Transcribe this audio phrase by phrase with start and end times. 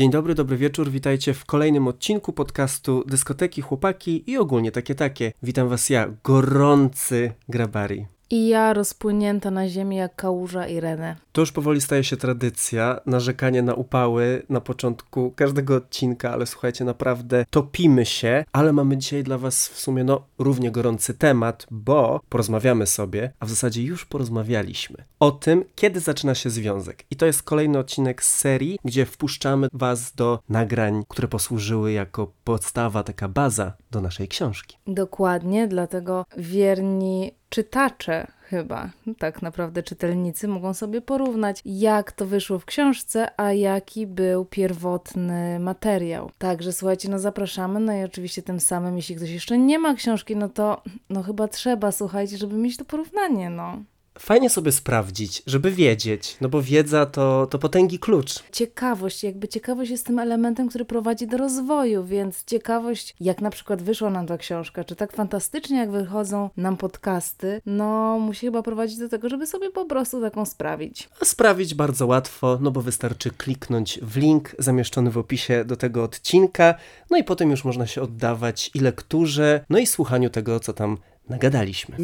[0.00, 5.32] Dzień dobry, dobry wieczór, witajcie w kolejnym odcinku podcastu Dyskoteki, Chłopaki i ogólnie takie takie.
[5.42, 8.06] Witam was ja, gorący Grabari.
[8.30, 11.16] I ja rozpłynięta na ziemi jak kałuża Irene.
[11.32, 16.84] To już powoli staje się tradycja, narzekanie na upały na początku każdego odcinka, ale słuchajcie,
[16.84, 22.20] naprawdę topimy się, ale mamy dzisiaj dla was w sumie no równie gorący temat, bo
[22.28, 27.04] porozmawiamy sobie, a w zasadzie już porozmawialiśmy o tym, kiedy zaczyna się związek.
[27.10, 32.32] I to jest kolejny odcinek z serii, gdzie wpuszczamy was do nagrań, które posłużyły jako
[32.44, 34.76] podstawa, taka baza do naszej książki.
[34.86, 42.64] Dokładnie, dlatego wierni czytacze chyba, tak naprawdę czytelnicy mogą sobie porównać, jak to wyszło w
[42.64, 46.30] książce, a jaki był pierwotny materiał.
[46.38, 50.36] Także słuchajcie, no zapraszamy, no i oczywiście tym samym, jeśli ktoś jeszcze nie ma książki,
[50.36, 53.82] no to no chyba trzeba, słuchajcie, żeby mieć to porównanie, no
[54.18, 58.34] fajnie sobie sprawdzić, żeby wiedzieć, no bo wiedza to, to potęgi klucz.
[58.52, 63.82] Ciekawość, jakby ciekawość jest tym elementem, który prowadzi do rozwoju, więc ciekawość, jak na przykład
[63.82, 68.98] wyszła nam ta książka, czy tak fantastycznie, jak wychodzą nam podcasty, no musi chyba prowadzić
[68.98, 71.08] do tego, żeby sobie po prostu taką sprawić.
[71.20, 76.04] A sprawić bardzo łatwo, no bo wystarczy kliknąć w link zamieszczony w opisie do tego
[76.04, 76.74] odcinka,
[77.10, 80.98] no i potem już można się oddawać i lekturze, no i słuchaniu tego, co tam
[81.28, 81.96] nagadaliśmy.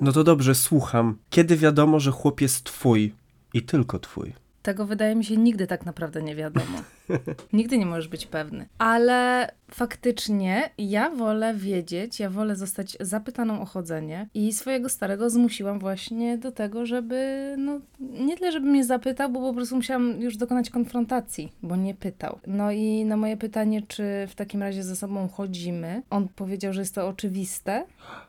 [0.00, 1.18] No to dobrze, słucham.
[1.30, 3.14] Kiedy wiadomo, że chłop jest twój
[3.54, 4.32] i tylko twój?
[4.62, 6.78] Tego wydaje mi się nigdy tak naprawdę nie wiadomo.
[7.52, 8.68] nigdy nie możesz być pewny.
[8.78, 15.78] Ale faktycznie ja wolę wiedzieć, ja wolę zostać zapytaną o chodzenie i swojego starego zmusiłam
[15.78, 20.36] właśnie do tego, żeby, no nie tyle, żeby mnie zapytał, bo po prostu musiałam już
[20.36, 22.38] dokonać konfrontacji, bo nie pytał.
[22.46, 26.80] No i na moje pytanie, czy w takim razie ze sobą chodzimy, on powiedział, że
[26.80, 27.84] jest to oczywiste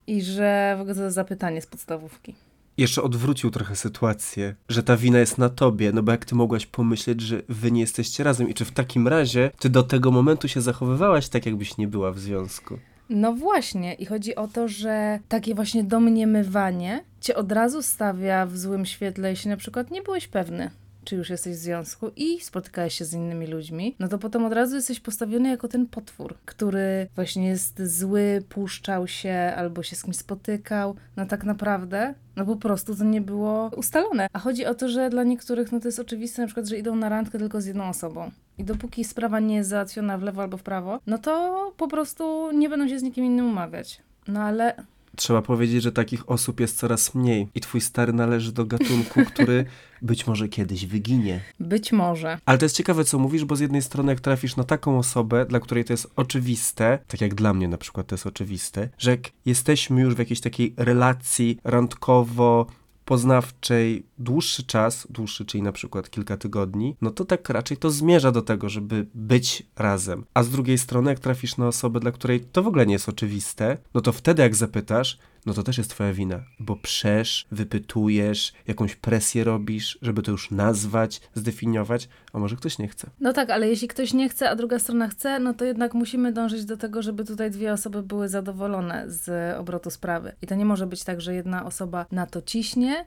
[0.07, 2.35] i że w ogóle to zapytanie z podstawówki
[2.81, 6.65] jeszcze odwrócił trochę sytuację, że ta wina jest na tobie, no bo jak ty mogłaś
[6.65, 10.47] pomyśleć, że wy nie jesteście razem i czy w takim razie ty do tego momentu
[10.47, 12.77] się zachowywałaś tak, jakbyś nie była w związku?
[13.09, 18.57] No właśnie, i chodzi o to, że takie właśnie domniemywanie cię od razu stawia w
[18.57, 20.71] złym świetle, jeśli na przykład nie byłeś pewny
[21.03, 24.53] czy już jesteś w związku i spotykałeś się z innymi ludźmi, no to potem od
[24.53, 30.03] razu jesteś postawiony jako ten potwór, który właśnie jest zły, puszczał się albo się z
[30.03, 30.95] kimś spotykał.
[31.15, 34.27] No tak naprawdę, no po prostu to nie było ustalone.
[34.33, 36.95] A chodzi o to, że dla niektórych no to jest oczywiste na przykład, że idą
[36.95, 38.31] na randkę tylko z jedną osobą.
[38.57, 42.51] I dopóki sprawa nie jest załatwiona w lewo albo w prawo, no to po prostu
[42.51, 44.01] nie będą się z nikim innym umawiać.
[44.27, 44.75] No ale
[45.21, 49.65] Trzeba powiedzieć, że takich osób jest coraz mniej i twój stary należy do gatunku, który
[50.01, 51.39] być może kiedyś wyginie.
[51.59, 52.37] Być może.
[52.45, 55.45] Ale to jest ciekawe, co mówisz, bo z jednej strony, jak trafisz na taką osobę,
[55.45, 59.11] dla której to jest oczywiste, tak jak dla mnie na przykład to jest oczywiste, że
[59.11, 62.65] jak jesteśmy już w jakiejś takiej relacji randkowo
[63.11, 68.31] poznawczej dłuższy czas, dłuższy, czyli na przykład kilka tygodni, no to tak raczej to zmierza
[68.31, 70.25] do tego, żeby być razem.
[70.33, 73.09] A z drugiej strony, jak trafisz na osobę, dla której to w ogóle nie jest
[73.09, 78.53] oczywiste, no to wtedy jak zapytasz, no to też jest twoja wina, bo przesz, wypytujesz,
[78.67, 83.09] jakąś presję robisz, żeby to już nazwać, zdefiniować, a może ktoś nie chce.
[83.19, 86.33] No tak, ale jeśli ktoś nie chce, a druga strona chce, no to jednak musimy
[86.33, 90.35] dążyć do tego, żeby tutaj dwie osoby były zadowolone z obrotu sprawy.
[90.41, 93.05] I to nie może być tak, że jedna osoba na to ciśnie,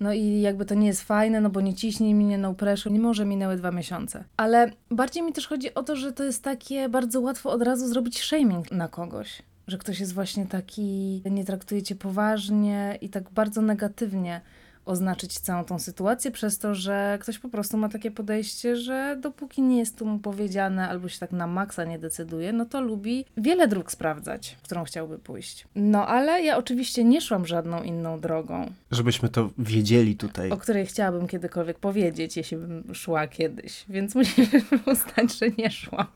[0.00, 2.92] no i jakby to nie jest fajne, no bo nie ciśnie mi, nie no pressure,
[2.92, 4.24] nie może minęły dwa miesiące.
[4.36, 7.88] Ale bardziej mi też chodzi o to, że to jest takie bardzo łatwo od razu
[7.88, 13.30] zrobić shaming na kogoś że ktoś jest właśnie taki, nie traktuje cię poważnie i tak
[13.30, 14.40] bardzo negatywnie
[14.86, 19.62] oznaczyć całą tą sytuację przez to, że ktoś po prostu ma takie podejście, że dopóki
[19.62, 23.24] nie jest tu mu powiedziane albo się tak na maksa nie decyduje, no to lubi
[23.36, 25.66] wiele dróg sprawdzać, którą chciałby pójść.
[25.74, 28.70] No ale ja oczywiście nie szłam żadną inną drogą.
[28.90, 30.50] Żebyśmy to wiedzieli tutaj.
[30.50, 34.48] O której chciałabym kiedykolwiek powiedzieć, jeśli bym szła kiedyś, więc musimy
[34.92, 36.06] uznać, że nie szłam.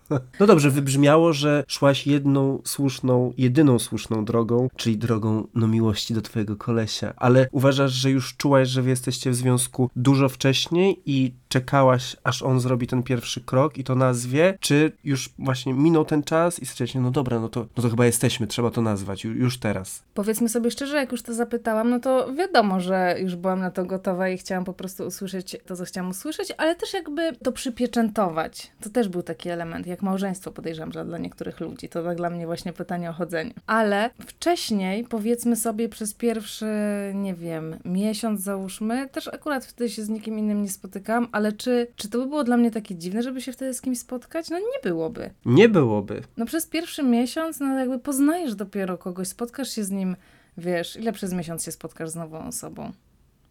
[0.41, 6.23] No dobrze, wybrzmiało, że szłaś jedną słuszną, jedyną słuszną drogą, czyli drogą no miłości do
[6.23, 11.33] twojego kolesia, ale uważasz, że już czułaś że wy jesteście w związku dużo wcześniej i
[11.51, 16.23] czekałaś, aż on zrobi ten pierwszy krok i to nazwie, czy już właśnie minął ten
[16.23, 19.59] czas i stwierdziłeś, no dobra, no to, no to chyba jesteśmy, trzeba to nazwać, już
[19.59, 20.03] teraz.
[20.15, 23.85] Powiedzmy sobie szczerze, jak już to zapytałam, no to wiadomo, że już byłam na to
[23.85, 28.71] gotowa i chciałam po prostu usłyszeć to, co chciałam usłyszeć, ale też jakby to przypieczętować.
[28.81, 31.89] To też był taki element, jak małżeństwo podejrzewam, że dla niektórych ludzi.
[31.89, 33.53] To tak dla mnie właśnie pytanie o chodzenie.
[33.67, 36.67] Ale wcześniej, powiedzmy sobie przez pierwszy,
[37.15, 41.87] nie wiem, miesiąc załóżmy, też akurat wtedy się z nikim innym nie spotykałam, ale czy,
[41.97, 44.51] czy to by było dla mnie takie dziwne, żeby się wtedy z kimś spotkać?
[44.51, 45.31] No nie byłoby.
[45.45, 46.23] Nie byłoby.
[46.37, 50.17] No przez pierwszy miesiąc, no jakby poznajesz dopiero kogoś, spotkasz się z nim,
[50.59, 52.93] wiesz, ile przez miesiąc się spotkasz z nową osobą?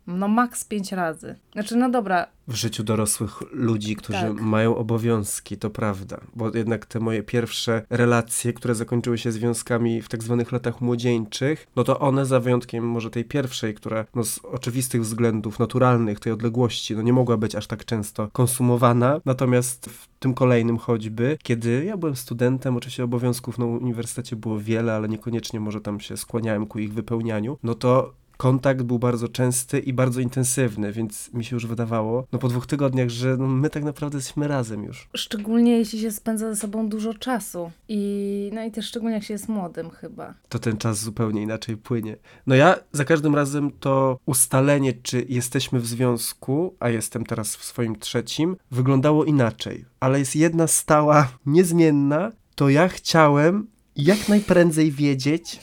[0.10, 1.36] No maks pięć razy.
[1.54, 4.42] Znaczy, no dobra, w życiu dorosłych ludzi, którzy Tak.
[4.42, 6.20] mają obowiązki, to prawda.
[6.36, 11.68] Bo jednak te moje pierwsze relacje, które zakończyły się związkami w tak zwanych latach młodzieńczych,
[11.76, 16.34] no to one za wyjątkiem może tej pierwszej, która no z oczywistych względów naturalnych, tej
[16.34, 19.22] odległości, no nie mogła być aż tak często konsumowana.
[19.26, 24.94] Natomiast w tym kolejnym choćby, kiedy ja byłem studentem, oczywiście obowiązków na uniwersytecie było wiele,
[24.94, 29.80] ale niekoniecznie może tam się skłaniałem ku ich wypełnianiu, no to kontakt był bardzo częsty
[29.80, 33.70] i bardzo intensywny, więc mi się już wydawało, no po dwóch tygodniach, że no my
[33.70, 35.10] tak naprawdę jesteśmy razem już.
[35.16, 37.72] szczególnie jeśli się spędza ze sobą dużo czasu.
[37.88, 40.34] I no i też szczególnie jak się jest młodym chyba.
[40.50, 42.16] To ten czas zupełnie inaczej płynie.
[42.48, 47.64] No ja za każdym razem to ustalenie, czy jesteśmy w związku, a jestem teraz w
[47.64, 49.86] swoim trzecim, wyglądało inaczej.
[50.00, 55.60] Ale jest jedna stała, niezmienna, to ja chciałem jak najprędzej wiedzieć,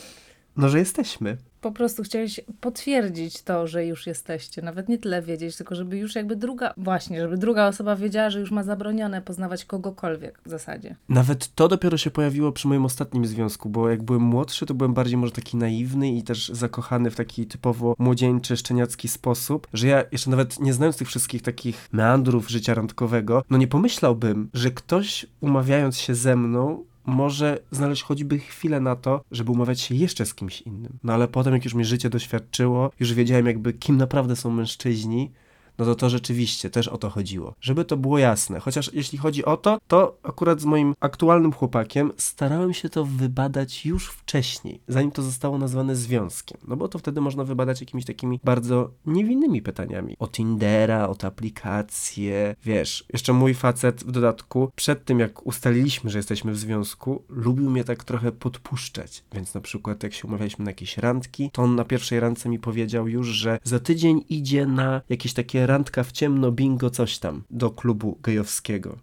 [0.56, 1.36] no że jesteśmy.
[1.60, 4.62] Po prostu chciałeś potwierdzić to, że już jesteście.
[4.62, 8.40] Nawet nie tyle wiedzieć, tylko żeby już jakby druga, właśnie, żeby druga osoba wiedziała, że
[8.40, 10.96] już ma zabronione poznawać kogokolwiek w zasadzie.
[11.08, 14.94] Nawet to dopiero się pojawiło przy moim ostatnim związku, bo jak byłem młodszy, to byłem
[14.94, 20.04] bardziej może taki naiwny i też zakochany w taki typowo młodzieńczy, szczeniacki sposób, że ja
[20.12, 25.26] jeszcze nawet nie znając tych wszystkich takich meandrów życia randkowego, no nie pomyślałbym, że ktoś
[25.40, 30.34] umawiając się ze mną może znaleźć choćby chwilę na to, żeby umawiać się jeszcze z
[30.34, 30.98] kimś innym.
[31.04, 35.30] No ale potem, jak już mnie życie doświadczyło, już wiedziałem jakby kim naprawdę są mężczyźni,
[35.78, 37.54] no to to rzeczywiście też o to chodziło.
[37.60, 38.60] Żeby to było jasne.
[38.60, 43.86] Chociaż jeśli chodzi o to, to akurat z moim aktualnym chłopakiem starałem się to wybadać
[43.86, 46.58] już wcześniej, zanim to zostało nazwane związkiem.
[46.68, 50.16] No bo to wtedy można wybadać jakimiś takimi bardzo niewinnymi pytaniami.
[50.18, 52.56] O Tindera, o te aplikacje.
[52.64, 57.70] Wiesz, jeszcze mój facet w dodatku, przed tym jak ustaliliśmy, że jesteśmy w związku, lubił
[57.70, 59.24] mnie tak trochę podpuszczać.
[59.32, 62.58] Więc na przykład jak się umawialiśmy na jakieś randki, to on na pierwszej randce mi
[62.58, 67.44] powiedział już, że za tydzień idzie na jakieś takie randka w ciemno, bingo, coś tam,
[67.50, 68.98] do klubu gejowskiego.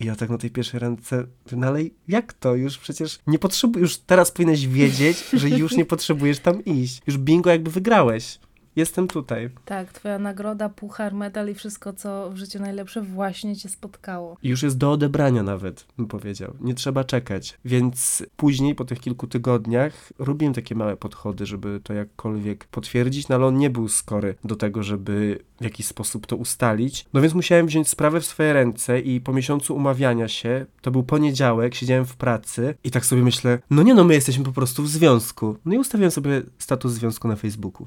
[0.00, 2.54] I ja tak na tej pierwszej randce, no ale jak to?
[2.54, 7.02] Już przecież nie potrzebujesz, już teraz powinieneś wiedzieć, że już nie potrzebujesz tam iść.
[7.06, 8.38] Już bingo jakby wygrałeś.
[8.76, 9.50] Jestem tutaj.
[9.64, 14.36] Tak, twoja nagroda, puchar, medal i wszystko, co w życiu najlepsze właśnie cię spotkało.
[14.42, 16.54] Już jest do odebrania nawet, bym powiedział.
[16.60, 17.58] Nie trzeba czekać.
[17.64, 23.34] Więc później, po tych kilku tygodniach, robiłem takie małe podchody, żeby to jakkolwiek potwierdzić, no
[23.34, 27.06] ale on nie był skory do tego, żeby w jakiś sposób to ustalić.
[27.12, 31.02] No więc musiałem wziąć sprawę w swoje ręce i po miesiącu umawiania się, to był
[31.02, 34.82] poniedziałek, siedziałem w pracy i tak sobie myślę, no nie no, my jesteśmy po prostu
[34.82, 35.56] w związku.
[35.64, 37.86] No i ustawiłem sobie status związku na Facebooku.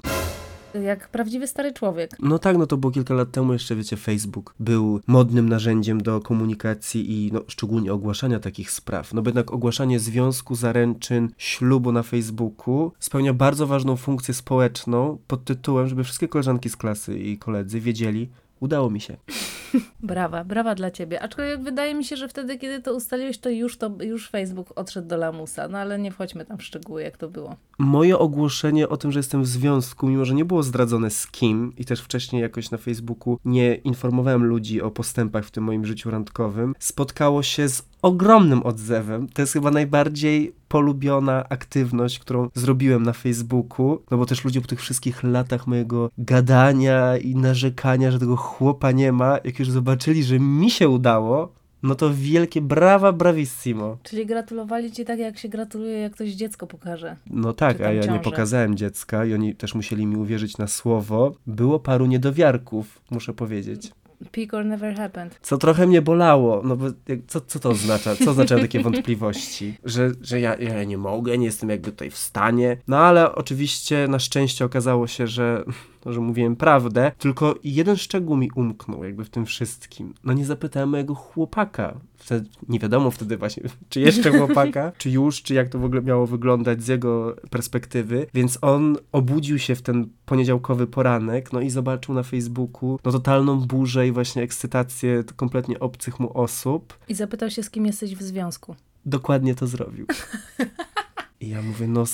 [0.83, 2.11] Jak prawdziwy stary człowiek.
[2.19, 6.19] No tak, no to było kilka lat temu, jeszcze wiecie, Facebook był modnym narzędziem do
[6.19, 9.13] komunikacji i no, szczególnie ogłaszania takich spraw.
[9.13, 15.43] No bo jednak ogłaszanie związku, zaręczyn, ślubu na Facebooku spełnia bardzo ważną funkcję społeczną pod
[15.43, 18.29] tytułem, żeby wszystkie koleżanki z klasy i koledzy wiedzieli,
[18.59, 19.17] udało mi się.
[20.03, 21.21] Brawa, brawa dla ciebie.
[21.21, 25.07] Aczkolwiek wydaje mi się, że wtedy, kiedy to ustaliłeś, to już, to już Facebook odszedł
[25.07, 25.67] do lamusa.
[25.67, 27.55] No ale nie wchodźmy tam w szczegóły, jak to było.
[27.77, 31.73] Moje ogłoszenie o tym, że jestem w związku, mimo że nie było zdradzone z kim
[31.77, 36.11] i też wcześniej jakoś na Facebooku nie informowałem ludzi o postępach w tym moim życiu
[36.11, 39.27] randkowym, spotkało się z ogromnym odzewem.
[39.27, 44.67] To jest chyba najbardziej polubiona aktywność, którą zrobiłem na Facebooku, no bo też ludzie po
[44.67, 50.23] tych wszystkich latach mojego gadania i narzekania, że tego chłopa nie ma, jak już zobaczyli,
[50.23, 51.51] że mi się udało,
[51.83, 53.97] no to wielkie brawa, bravissimo.
[54.03, 57.15] Czyli gratulowali ci tak, jak się gratuluje, jak ktoś dziecko pokaże.
[57.29, 61.35] No tak, a ja nie pokazałem dziecka i oni też musieli mi uwierzyć na słowo.
[61.47, 63.91] Było paru niedowiarków, muszę powiedzieć.
[64.31, 65.39] Peak or never happened.
[65.41, 66.85] Co trochę mnie bolało, no bo
[67.27, 68.15] co, co to oznacza?
[68.15, 69.77] Co oznaczają takie wątpliwości?
[69.85, 72.77] Że, że ja, ja nie mogę, nie jestem jakby tutaj w stanie.
[72.87, 75.63] No ale oczywiście na szczęście okazało się, że,
[76.05, 80.13] że mówiłem prawdę, tylko jeden szczegół mi umknął jakby w tym wszystkim.
[80.23, 81.99] No nie zapytałem mojego chłopaka.
[82.17, 86.01] Wtedy, nie wiadomo wtedy właśnie, czy jeszcze chłopaka, czy już, czy jak to w ogóle
[86.01, 88.27] miało wyglądać z jego perspektywy.
[88.33, 93.59] Więc on obudził się w ten poniedziałkowy poranek, no i zobaczył na Facebooku no totalną
[93.59, 96.97] burzę i właśnie ekscytację kompletnie obcych mu osób.
[97.07, 98.75] I zapytał się, z kim jesteś w związku.
[99.05, 100.05] Dokładnie to zrobił.
[101.41, 102.05] I ja mówię, no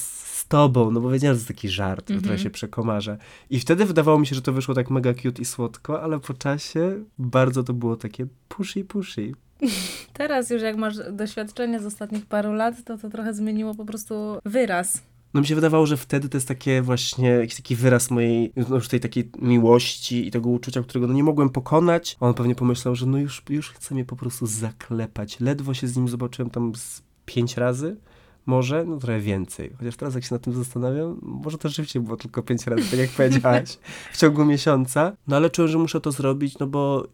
[0.46, 3.18] z tobą, no bo wiedziałem, że to jest taki żart, że trochę się przekomarzę.
[3.50, 6.34] I wtedy wydawało mi się, że to wyszło tak mega cute i słodko, ale po
[6.34, 9.32] czasie bardzo to było takie pushy, pushy.
[10.14, 14.16] Teraz już jak masz doświadczenie z ostatnich paru lat, to to trochę zmieniło po prostu
[14.46, 15.02] wyraz.
[15.34, 18.76] No mi się wydawało, że wtedy to jest takie właśnie jakiś taki wyraz mojej, no
[18.76, 22.18] już tej takiej miłości i tego uczucia, którego no nie mogłem pokonać.
[22.20, 25.40] On pewnie pomyślał, że no już, już chce mnie po prostu zaklepać.
[25.40, 27.98] Ledwo się z nim zobaczyłem tam z pięć razy.
[28.46, 29.74] Może, no trochę więcej.
[29.78, 33.00] Chociaż teraz jak się nad tym zastanawiam, może to rzeczywiście było tylko pięć razy, tak
[33.00, 33.78] jak powiedziałaś,
[34.14, 35.12] w ciągu miesiąca.
[35.28, 37.08] No ale czułem, że muszę to zrobić, no bo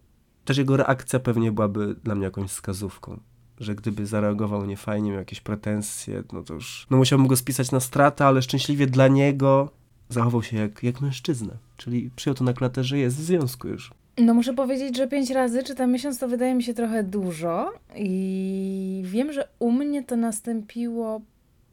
[0.45, 3.19] też jego reakcja pewnie byłaby dla mnie jakąś wskazówką.
[3.59, 7.79] Że gdyby zareagował niefajnie, miał jakieś pretensje, no to już, no musiałbym go spisać na
[7.79, 9.69] stratę, ale szczęśliwie dla niego
[10.09, 11.53] zachował się jak, jak mężczyzna.
[11.77, 13.91] Czyli przyjął to na klatę, że jest w związku już.
[14.17, 17.73] No muszę powiedzieć, że pięć razy czy tam miesiąc to wydaje mi się trochę dużo
[17.95, 21.21] i wiem, że u mnie to nastąpiło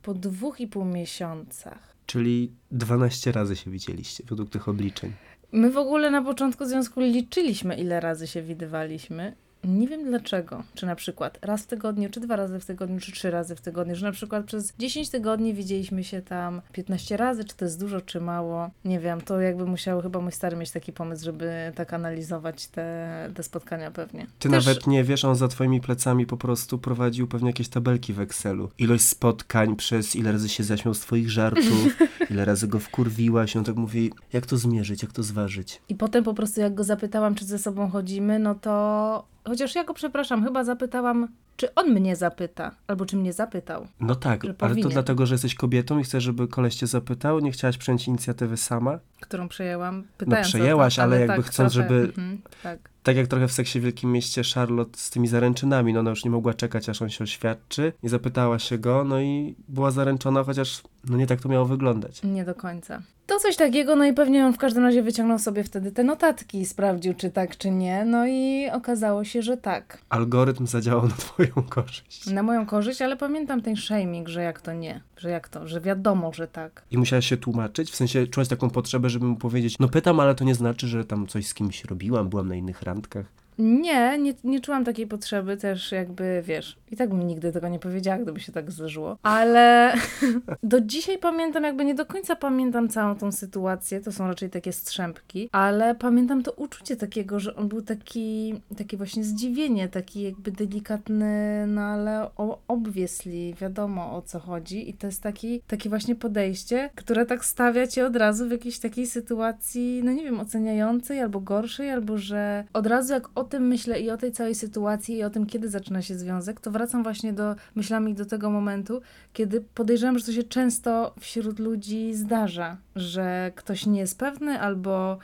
[0.02, 1.96] po dwóch i pół miesiącach.
[2.06, 5.12] Czyli 12 razy się widzieliście według tych obliczeń.
[5.52, 9.36] My w ogóle na początku związku liczyliśmy, ile razy się widywaliśmy.
[9.64, 10.62] Nie wiem dlaczego.
[10.74, 13.60] Czy na przykład raz w tygodniu, czy dwa razy w tygodniu, czy trzy razy w
[13.60, 17.80] tygodniu, że na przykład przez 10 tygodni widzieliśmy się tam 15 razy, czy to jest
[17.80, 18.70] dużo, czy mało.
[18.84, 23.30] Nie wiem, to jakby musiał chyba mój stary mieć taki pomysł, żeby tak analizować te,
[23.34, 24.26] te spotkania pewnie.
[24.38, 28.12] Ty Też- nawet nie wiesz, on za twoimi plecami po prostu prowadził pewnie jakieś tabelki
[28.12, 28.70] w Excelu.
[28.78, 31.96] Ilość spotkań przez ile razy się zaśmiał z twoich żartów,
[32.30, 33.56] ile razy go wkurwiłaś.
[33.56, 35.82] On tak mówi, jak to zmierzyć, jak to zważyć.
[35.88, 39.24] I potem po prostu jak go zapytałam, czy ze sobą chodzimy, no to...
[39.48, 43.86] Chociaż ja go przepraszam, chyba zapytałam, czy on mnie zapyta, albo czy mnie zapytał.
[44.00, 44.88] No tak, ale to powinien.
[44.90, 48.98] dlatego, że jesteś kobietą i chcesz, żeby koleś cię zapytał, nie chciałaś przejąć inicjatywy sama?
[49.20, 52.78] którą przejęłam, pytając o to, przejęłaś, ale jakby tak, chcąc, trochę, żeby- Mhm, tak.
[53.08, 56.24] Tak jak trochę w seksie w Wielkim Mieście Charlotte z tymi zaręczynami, no ona już
[56.24, 60.44] nie mogła czekać, aż on się oświadczy i zapytała się go, no i była zaręczona,
[60.44, 62.22] chociaż no nie tak to miało wyglądać.
[62.22, 63.02] Nie do końca.
[63.26, 66.66] To coś takiego, no i pewnie on w każdym razie wyciągnął sobie wtedy te notatki
[66.66, 68.04] sprawdził, czy tak, czy nie.
[68.04, 69.98] No i okazało się, że tak.
[70.08, 72.26] Algorytm zadziałał na twoją korzyść.
[72.26, 75.80] Na moją korzyść, ale pamiętam ten shaming, że jak to nie, że jak to, że
[75.80, 76.82] wiadomo, że tak.
[76.90, 80.34] I musiałaś się tłumaczyć, w sensie czułaś taką potrzebę, żeby mu powiedzieć, no pytam, ale
[80.34, 83.26] to nie znaczy, że tam coś z kimś robiłam, byłam na innych randkach.
[83.58, 87.78] Nie, nie, nie czułam takiej potrzeby też jakby, wiesz, i tak bym nigdy tego nie
[87.78, 89.18] powiedziała, gdyby się tak zdarzyło.
[89.22, 89.94] Ale
[90.62, 94.72] do dzisiaj pamiętam, jakby nie do końca pamiętam całą tą sytuację, to są raczej takie
[94.72, 100.50] strzępki, ale pamiętam to uczucie takiego, że on był taki, takie właśnie zdziwienie, taki jakby
[100.50, 102.30] delikatny, no ale
[102.68, 104.90] obviously wiadomo o co chodzi.
[104.90, 108.78] I to jest taki, takie właśnie podejście, które tak stawia cię od razu w jakiejś
[108.78, 113.66] takiej sytuacji, no nie wiem, oceniającej albo gorszej, albo że od razu jak o tym
[113.66, 117.02] myślę i o tej całej sytuacji i o tym, kiedy zaczyna się związek, to wracam
[117.02, 119.00] właśnie do myślami do tego momentu,
[119.32, 125.18] kiedy podejrzewam, że to się często wśród ludzi zdarza, że ktoś nie jest pewny albo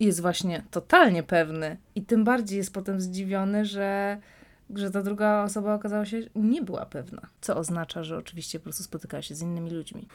[0.00, 4.18] jest właśnie totalnie pewny i tym bardziej jest potem zdziwiony, że
[4.74, 7.22] że ta druga osoba okazała się nie była pewna.
[7.40, 10.08] Co oznacza, że oczywiście po prostu spotykała się z innymi ludźmi.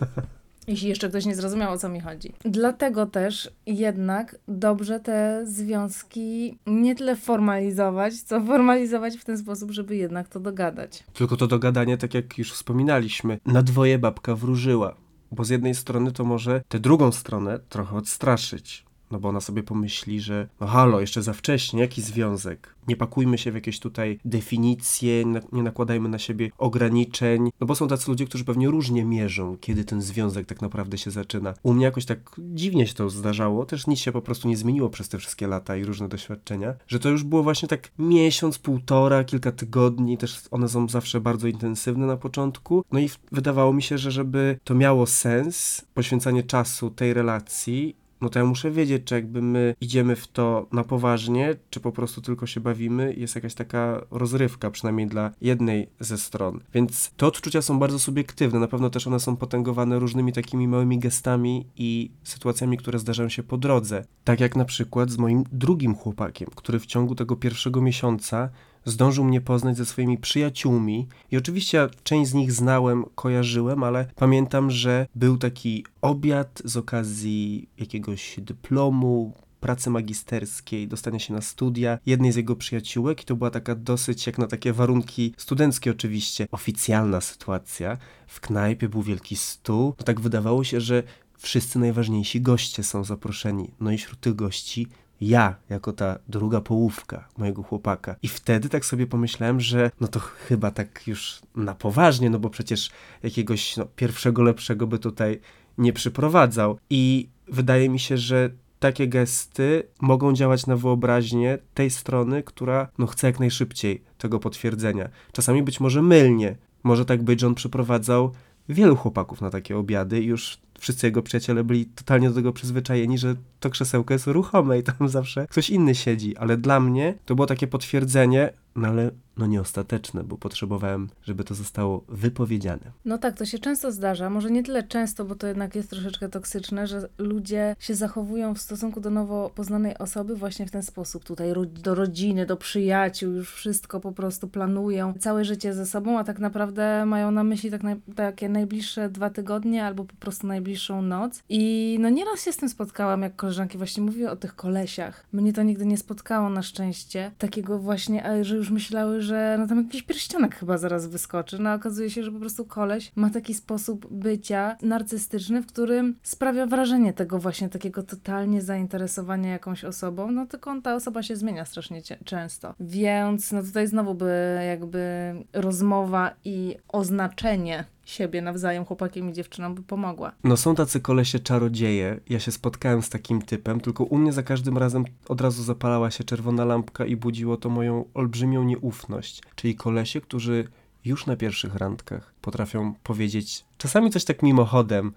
[0.68, 2.32] Jeśli jeszcze ktoś nie zrozumiał, o co mi chodzi.
[2.44, 9.96] Dlatego też jednak dobrze te związki nie tyle formalizować, co formalizować w ten sposób, żeby
[9.96, 11.04] jednak to dogadać.
[11.14, 14.96] Tylko to dogadanie, tak jak już wspominaliśmy, na dwoje babka wróżyła.
[15.32, 18.86] Bo z jednej strony to może tę drugą stronę trochę odstraszyć.
[19.10, 22.74] No bo ona sobie pomyśli, że no halo, jeszcze za wcześnie, jaki związek?
[22.88, 27.50] Nie pakujmy się w jakieś tutaj definicje, nie- nakładajmy na siebie ograniczeń.
[27.60, 31.10] No bo są tacy ludzie, którzy pewnie różnie mierzą, kiedy ten związek tak naprawdę się
[31.10, 31.54] zaczyna.
[31.62, 34.88] U mnie jakoś tak dziwnie się to zdarzało, też nic się po prostu nie zmieniło
[34.90, 39.24] przez te wszystkie lata i różne doświadczenia, że to już było właśnie tak miesiąc, półtora,
[39.24, 42.84] kilka tygodni, też one są zawsze bardzo intensywne na początku.
[42.92, 48.28] No i wydawało mi się, że żeby to miało sens, poświęcanie czasu tej relacji, no
[48.28, 52.20] to ja muszę wiedzieć, czy jakby my idziemy w to na poważnie, czy po prostu
[52.20, 56.60] tylko się bawimy jest jakaś taka rozrywka, przynajmniej dla jednej ze stron.
[56.74, 60.98] Więc te odczucia są bardzo subiektywne, na pewno też one są potęgowane różnymi takimi małymi
[60.98, 64.04] gestami i sytuacjami, które zdarzają się po drodze.
[64.24, 68.50] Tak jak na przykład z moim drugim chłopakiem, który w ciągu tego pierwszego miesiąca
[68.86, 74.70] zdążył mnie poznać ze swoimi przyjaciółmi i oczywiście część z nich znałem, kojarzyłem, ale pamiętam,
[74.70, 82.32] że był taki obiad z okazji jakiegoś dyplomu, pracy magisterskiej, dostania się na studia jednej
[82.32, 87.20] z jego przyjaciółek i to była taka dosyć, jak na takie warunki studenckie oczywiście, oficjalna
[87.20, 87.96] sytuacja.
[88.26, 91.02] W knajpie był wielki stół, no tak wydawało się, że
[91.38, 93.70] wszyscy najważniejsi goście są zaproszeni.
[93.80, 94.86] No i wśród tych gości
[95.20, 98.16] ja, jako ta druga połówka mojego chłopaka.
[98.22, 102.50] I wtedy tak sobie pomyślałem, że no to chyba tak już na poważnie, no bo
[102.50, 102.90] przecież
[103.22, 105.40] jakiegoś no, pierwszego lepszego by tutaj
[105.78, 106.78] nie przyprowadzał.
[106.90, 113.06] I wydaje mi się, że takie gesty mogą działać na wyobraźnię tej strony, która no
[113.06, 115.08] chce jak najszybciej tego potwierdzenia.
[115.32, 116.56] Czasami być może mylnie.
[116.82, 118.32] Może tak być, że on przyprowadzał
[118.68, 123.18] wielu chłopaków na takie obiady i już wszyscy jego przyjaciele byli totalnie do tego przyzwyczajeni,
[123.18, 126.36] że to krzesełko jest ruchome i tam zawsze ktoś inny siedzi.
[126.36, 131.44] Ale dla mnie to było takie potwierdzenie, no ale no nie ostateczne, bo potrzebowałem, żeby
[131.44, 132.92] to zostało wypowiedziane.
[133.04, 134.30] No tak, to się często zdarza.
[134.30, 138.60] Może nie tyle często, bo to jednak jest troszeczkę toksyczne, że ludzie się zachowują w
[138.60, 141.24] stosunku do nowo poznanej osoby właśnie w ten sposób.
[141.24, 141.52] Tutaj
[141.82, 146.38] do rodziny, do przyjaciół, już wszystko po prostu planują, całe życie ze sobą, a tak
[146.38, 147.82] naprawdę mają na myśli tak
[148.14, 151.42] takie najbliższe dwa tygodnie albo po prostu najbliższą noc.
[151.48, 155.26] I no nieraz się z tym spotkałam, jak koleżanki właśnie mówiły o tych kolesiach.
[155.32, 157.30] Mnie to nigdy nie spotkało na szczęście.
[157.38, 161.58] Takiego właśnie, że już myślały, że no tam jakiś pierścionek chyba zaraz wyskoczy.
[161.58, 166.66] No okazuje się, że po prostu koleś ma taki sposób bycia narcystyczny, w którym sprawia
[166.66, 172.02] wrażenie tego właśnie takiego totalnie zainteresowania jakąś osobą, no tylko ta osoba się zmienia strasznie
[172.24, 172.74] często.
[172.80, 179.82] Więc no tutaj znowu by jakby rozmowa i oznaczenie siebie nawzajem, chłopakiem i dziewczyną, by
[179.82, 180.32] pomogła.
[180.44, 182.20] No są tacy kolesie czarodzieje.
[182.28, 186.10] Ja się spotkałem z takim typem, tylko u mnie za każdym razem od razu zapalała
[186.10, 189.42] się czerwona lampka i budziło to moją olbrzymią nieufność.
[189.54, 190.68] Czyli kolesie, którzy
[191.04, 195.12] już na pierwszych randkach potrafią powiedzieć czasami coś tak mimochodem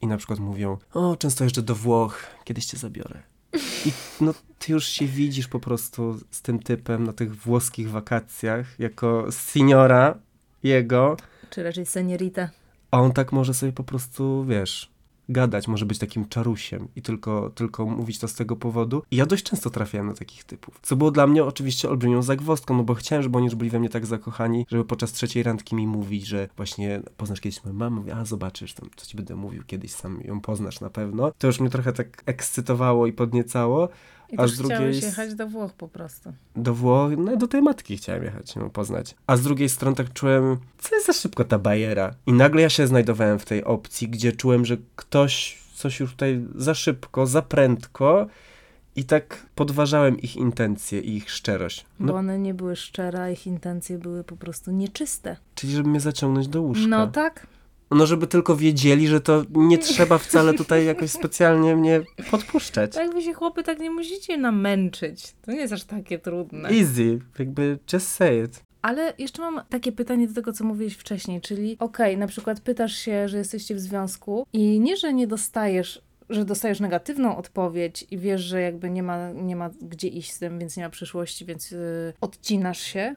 [0.00, 3.22] i na przykład mówią, o, często jeżdżę do Włoch, kiedyś cię zabiorę.
[3.86, 8.78] I no, ty już się widzisz po prostu z tym typem na tych włoskich wakacjach
[8.78, 10.18] jako seniora
[10.62, 11.16] jego,
[11.50, 12.50] czy raczej seniorita.
[12.90, 14.90] A on tak może sobie po prostu, wiesz,
[15.30, 19.02] gadać, może być takim czarusiem i tylko, tylko mówić to z tego powodu.
[19.10, 20.78] I ja dość często trafiałem na takich typów.
[20.82, 23.78] Co było dla mnie oczywiście olbrzymią zagwozdką, no bo chciałem, żeby oni już byli we
[23.78, 27.96] mnie tak zakochani, żeby podczas trzeciej randki mi mówić, że właśnie poznasz kiedyś moją mamę,
[27.96, 31.32] mówię, a zobaczysz, tam, co ci będę mówił, kiedyś sam ją poznasz na pewno.
[31.38, 33.88] To już mnie trochę tak ekscytowało i podniecało.
[34.32, 36.32] I a z drugiej chciałeś jechać do Włoch po prostu.
[36.56, 39.14] Do Włoch, no do tej matki chciałem jechać, ją poznać.
[39.26, 42.14] A z drugiej strony tak czułem, co jest za szybko ta bajera.
[42.26, 46.44] I nagle ja się znajdowałem w tej opcji, gdzie czułem, że ktoś coś już tutaj
[46.54, 48.26] za szybko, za prędko
[48.96, 51.86] i tak podważałem ich intencje i ich szczerość.
[52.00, 55.36] No, Bo one nie były szczere, a ich intencje były po prostu nieczyste.
[55.54, 56.86] Czyli żeby mnie zaciągnąć do łóżka.
[56.88, 57.46] No tak.
[57.90, 62.94] No, żeby tylko wiedzieli, że to nie trzeba wcale tutaj jakoś specjalnie mnie podpuszczać.
[62.94, 65.34] Tak, wy się chłopy tak nie musicie namęczyć.
[65.42, 66.68] To nie jest aż takie trudne.
[66.68, 68.62] Easy, jakby just say it.
[68.82, 72.60] Ale jeszcze mam takie pytanie do tego, co mówiłeś wcześniej, czyli okej, okay, na przykład
[72.60, 78.06] pytasz się, że jesteście w związku i nie, że nie dostajesz że dostajesz negatywną odpowiedź
[78.10, 80.90] i wiesz, że jakby nie ma, nie ma gdzie iść z tym, więc nie ma
[80.90, 83.14] przyszłości, więc yy, odcinasz się,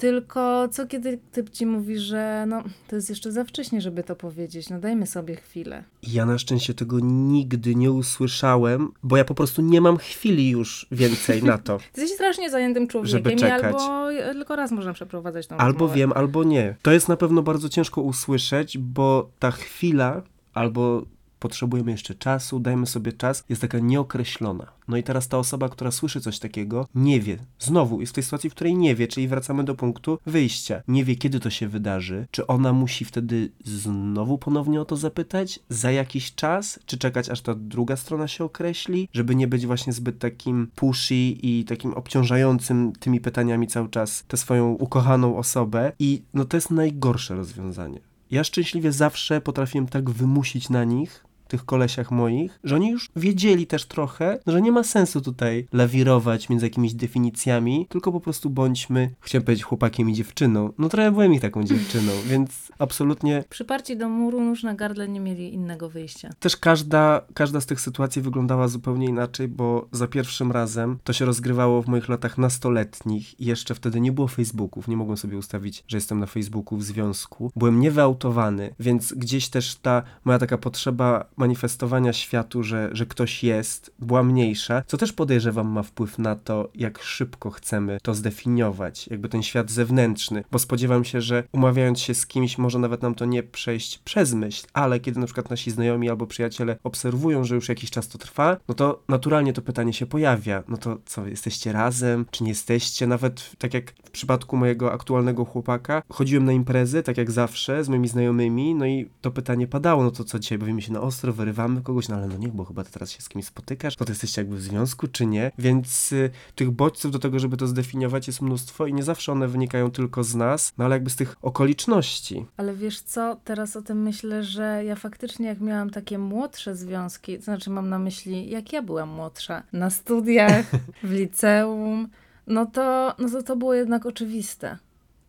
[0.00, 4.16] tylko co kiedy typ ci mówi, że no, to jest jeszcze za wcześnie, żeby to
[4.16, 5.84] powiedzieć, no dajmy sobie chwilę.
[6.02, 10.86] Ja na szczęście tego nigdy nie usłyszałem, bo ja po prostu nie mam chwili już
[10.92, 11.78] więcej na to.
[11.96, 13.62] Jesteś strasznie zajętym człowiekiem żeby czekać.
[13.74, 15.94] albo tylko raz można przeprowadzać tą Albo rozmowę.
[15.94, 16.76] wiem, albo nie.
[16.82, 20.22] To jest na pewno bardzo ciężko usłyszeć, bo ta chwila
[20.54, 21.02] albo
[21.40, 24.66] potrzebujemy jeszcze czasu, dajmy sobie czas, jest taka nieokreślona.
[24.88, 27.38] No i teraz ta osoba, która słyszy coś takiego, nie wie.
[27.58, 30.82] Znowu jest w tej sytuacji, w której nie wie, czyli wracamy do punktu wyjścia.
[30.88, 32.26] Nie wie, kiedy to się wydarzy.
[32.30, 35.60] Czy ona musi wtedy znowu ponownie o to zapytać?
[35.68, 36.78] Za jakiś czas?
[36.86, 39.08] Czy czekać, aż ta druga strona się określi?
[39.12, 44.36] Żeby nie być właśnie zbyt takim pushy i takim obciążającym tymi pytaniami cały czas tę
[44.36, 45.92] swoją ukochaną osobę.
[45.98, 48.00] I no to jest najgorsze rozwiązanie.
[48.30, 53.66] Ja szczęśliwie zawsze potrafiłem tak wymusić na nich, tych kolesiach moich, że oni już wiedzieli
[53.66, 59.10] też trochę, że nie ma sensu tutaj lawirować między jakimiś definicjami, tylko po prostu bądźmy,
[59.20, 60.72] chciałem powiedzieć chłopakiem i dziewczyną.
[60.78, 63.44] No trochę byłem ich taką dziewczyną, więc absolutnie...
[63.48, 66.30] Przyparci do muru nóż na gardle nie mieli innego wyjścia.
[66.40, 71.24] Też każda, każda z tych sytuacji wyglądała zupełnie inaczej, bo za pierwszym razem to się
[71.24, 75.84] rozgrywało w moich latach nastoletnich i jeszcze wtedy nie było Facebooków, nie mogłem sobie ustawić,
[75.88, 77.50] że jestem na Facebooku w związku.
[77.56, 83.92] Byłem niewyautowany, więc gdzieś też ta moja taka potrzeba manifestowania światu, że, że ktoś jest,
[83.98, 89.28] była mniejsza, co też podejrzewam ma wpływ na to, jak szybko chcemy to zdefiniować, jakby
[89.28, 93.24] ten świat zewnętrzny, bo spodziewam się, że umawiając się z kimś, może nawet nam to
[93.24, 97.68] nie przejść przez myśl, ale kiedy na przykład nasi znajomi albo przyjaciele obserwują, że już
[97.68, 100.62] jakiś czas to trwa, no to naturalnie to pytanie się pojawia.
[100.68, 103.06] No to co, jesteście razem, czy nie jesteście?
[103.06, 107.88] Nawet tak jak w przypadku mojego aktualnego chłopaka, chodziłem na imprezy, tak jak zawsze, z
[107.88, 111.29] moimi znajomymi, no i to pytanie padało, no to co dzisiaj bawimy się na ostro,
[111.30, 113.96] ostro wyrywamy kogoś, no ale no nie, bo chyba ty teraz się z kimś spotykasz,
[113.96, 115.52] to jesteście jakby w związku, czy nie?
[115.58, 119.48] Więc y, tych bodźców do tego, żeby to zdefiniować jest mnóstwo i nie zawsze one
[119.48, 122.46] wynikają tylko z nas, no ale jakby z tych okoliczności.
[122.56, 127.38] Ale wiesz co, teraz o tym myślę, że ja faktycznie jak miałam takie młodsze związki,
[127.38, 130.66] to znaczy mam na myśli, jak ja byłam młodsza, na studiach,
[131.02, 132.08] w liceum,
[132.46, 134.78] no to, no to to było jednak oczywiste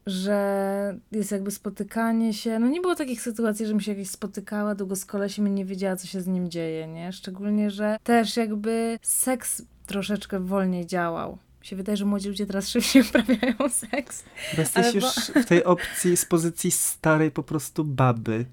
[0.05, 2.59] że jest jakby spotykanie się.
[2.59, 5.65] No nie było takich sytuacji, że mi się jakieś spotykała długo z kolesiem i nie
[5.65, 7.13] wiedziała, co się z nim dzieje, nie?
[7.13, 11.37] Szczególnie, że też jakby seks troszeczkę wolniej działał.
[11.61, 14.23] Mi się wydaje, że młodzi ludzie teraz szybciej uprawiają seks.
[14.55, 15.05] Bo jesteś Ale już
[15.45, 18.45] w tej opcji z pozycji starej po prostu baby.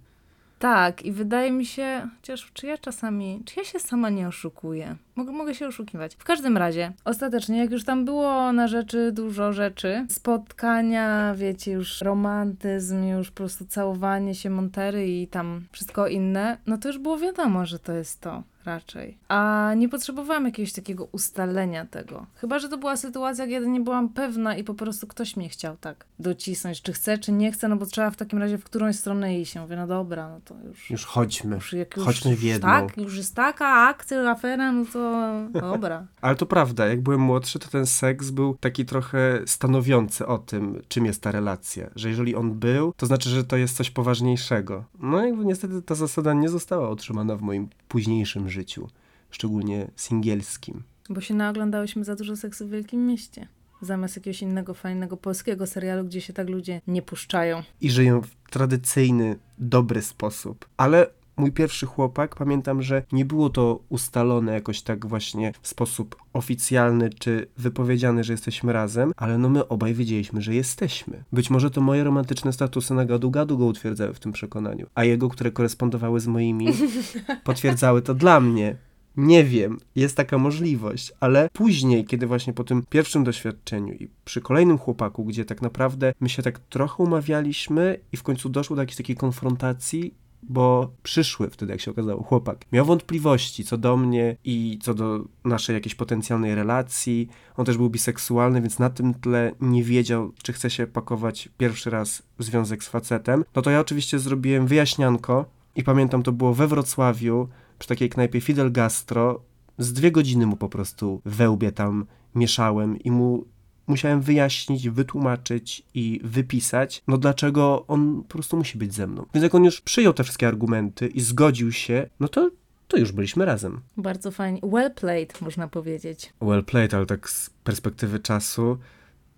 [0.59, 4.97] Tak, i wydaje mi się, chociaż czy ja czasami, czy ja się sama nie oszukuję?
[5.19, 6.15] Mogę, mogę się oszukiwać.
[6.15, 12.01] W każdym razie, ostatecznie, jak już tam było na rzeczy dużo rzeczy, spotkania, wiecie, już
[12.01, 17.19] romantyzm, już po prostu całowanie się Montery i tam wszystko inne, no to już było
[17.19, 19.19] wiadomo, że to jest to raczej.
[19.29, 22.27] A nie potrzebowałam jakiegoś takiego ustalenia tego.
[22.35, 25.77] Chyba, że to była sytuacja, kiedy nie byłam pewna i po prostu ktoś mnie chciał
[25.77, 28.97] tak docisnąć, czy chce, czy nie chce, no bo trzeba w takim razie w którąś
[28.97, 29.55] stronę iść.
[29.55, 30.91] Ja mówię, no dobra, no to już...
[30.91, 31.55] Już chodźmy.
[31.55, 32.69] Już jak już, Chodźmy w jedną.
[32.69, 35.08] Tak, już jest taka akcja, afera, no to
[35.53, 36.07] dobra.
[36.21, 40.83] Ale to prawda, jak byłem młodszy, to ten seks był taki trochę stanowiący o tym,
[40.89, 41.91] czym jest ta relacja.
[41.97, 44.85] Że jeżeli on był, to znaczy, że to jest coś poważniejszego.
[45.01, 48.89] No jakby niestety ta zasada nie została utrzymana w moim późniejszym życiu,
[49.31, 50.83] szczególnie singielskim.
[51.11, 53.49] Bo się naoglądałyśmy za dużo seksu w Wielkim Mieście.
[53.81, 57.63] Zamiast jakiegoś innego, fajnego polskiego serialu, gdzie się tak ludzie nie puszczają.
[57.81, 60.69] I żyją w tradycyjny, dobry sposób.
[60.77, 61.07] Ale
[61.39, 67.11] mój pierwszy chłopak, pamiętam, że nie było to ustalone jakoś tak właśnie w sposób oficjalny
[67.19, 71.25] czy wypowiedziany, że jesteśmy razem, ale no my obaj wiedzieliśmy, że jesteśmy.
[71.33, 75.29] Być może to moje romantyczne statusy na gadu-gadu go utwierdzały w tym przekonaniu, a jego,
[75.29, 76.67] które korespondowały z moimi,
[77.45, 78.77] potwierdzały to dla mnie.
[79.17, 84.41] Nie wiem, jest taka możliwość, ale później, kiedy właśnie po tym pierwszym doświadczeniu i przy
[84.41, 88.83] kolejnym chłopaku, gdzie tak naprawdę my się tak trochę umawialiśmy i w końcu doszło do
[88.83, 94.37] jakiejś takiej konfrontacji, bo przyszły wtedy, jak się okazało, chłopak miał wątpliwości co do mnie
[94.45, 97.29] i co do naszej jakiejś potencjalnej relacji.
[97.57, 101.91] On też był biseksualny, więc na tym tle nie wiedział, czy chce się pakować pierwszy
[101.91, 103.45] raz w związek z facetem.
[103.57, 105.45] No to ja oczywiście zrobiłem wyjaśnianko
[105.77, 107.49] i pamiętam, to było we Wrocławiu,
[107.79, 109.41] przy takiej knajpie Fidel Gastro.
[109.79, 113.45] Z dwie godziny mu po prostu we łbie tam mieszałem i mu
[113.89, 119.27] musiałem wyjaśnić, wytłumaczyć i wypisać, no dlaczego on po prostu musi być ze mną.
[119.35, 122.51] Więc jak on już przyjął te wszystkie argumenty i zgodził się, no to,
[122.89, 123.81] to już byliśmy razem.
[123.97, 124.61] Bardzo fajnie.
[124.63, 126.33] Well played, można powiedzieć.
[126.43, 128.79] Well played, ale tak z perspektywy czasu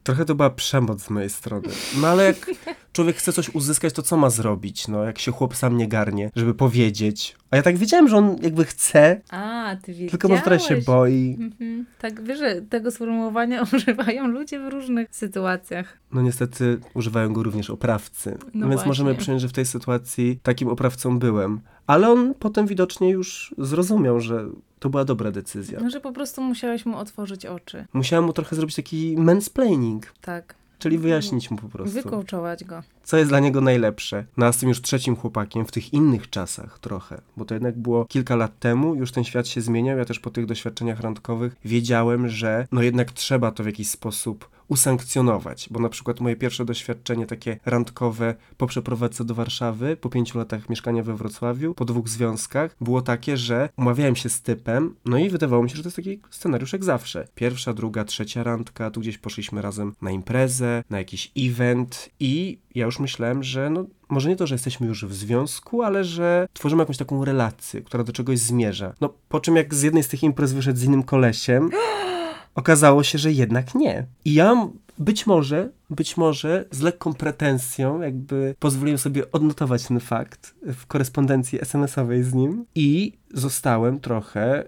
[0.02, 1.68] trochę to była przemoc z mojej strony.
[2.00, 2.50] No ale jak
[2.92, 4.88] człowiek chce coś uzyskać, to co ma zrobić?
[4.88, 7.36] No jak się chłop sam nie garnie, żeby powiedzieć.
[7.50, 10.10] A ja tak wiedziałem, że on jakby chce, A, ty wiedziałeś.
[10.10, 11.36] tylko może trochę się boi.
[11.40, 11.86] Mhm.
[11.98, 15.98] Tak, wiesz, że tego sformułowania używają ludzie w różnych sytuacjach.
[16.12, 18.38] No niestety używają go również oprawcy.
[18.54, 18.88] No Więc właśnie.
[18.88, 21.60] możemy przyjąć, że w tej sytuacji takim oprawcą byłem.
[21.86, 24.46] Ale on potem widocznie już zrozumiał, że
[24.80, 25.78] to była dobra decyzja.
[25.82, 27.86] No, że po prostu musiałeś mu otworzyć oczy.
[27.92, 30.54] Musiałem mu trochę zrobić taki mansplaining, Tak.
[30.78, 32.82] czyli wyjaśnić mu po prostu, Wykołczować go.
[33.04, 34.24] co jest dla niego najlepsze.
[34.36, 37.78] No a z tym już trzecim chłopakiem, w tych innych czasach trochę, bo to jednak
[37.78, 41.56] było kilka lat temu, już ten świat się zmieniał, ja też po tych doświadczeniach randkowych
[41.64, 46.64] wiedziałem, że no jednak trzeba to w jakiś sposób usankcjonować, bo na przykład moje pierwsze
[46.64, 52.08] doświadczenie takie randkowe po przeprowadzce do Warszawy, po pięciu latach mieszkania we Wrocławiu, po dwóch
[52.08, 55.86] związkach, było takie, że umawiałem się z typem, no i wydawało mi się, że to
[55.86, 57.28] jest taki scenariusz jak zawsze.
[57.34, 62.84] Pierwsza, druga, trzecia randka, tu gdzieś poszliśmy razem na imprezę, na jakiś event i ja
[62.84, 66.82] już myślałem, że no może nie to, że jesteśmy już w związku, ale że tworzymy
[66.82, 68.94] jakąś taką relację, która do czegoś zmierza.
[69.00, 71.70] No po czym jak z jednej z tych imprez wyszedł z innym kolesiem,
[72.54, 74.06] okazało się, że jednak nie.
[74.24, 80.54] I ja być może, być może z lekką pretensją jakby pozwoliłem sobie odnotować ten fakt
[80.62, 84.64] w korespondencji SMS-owej z nim i zostałem trochę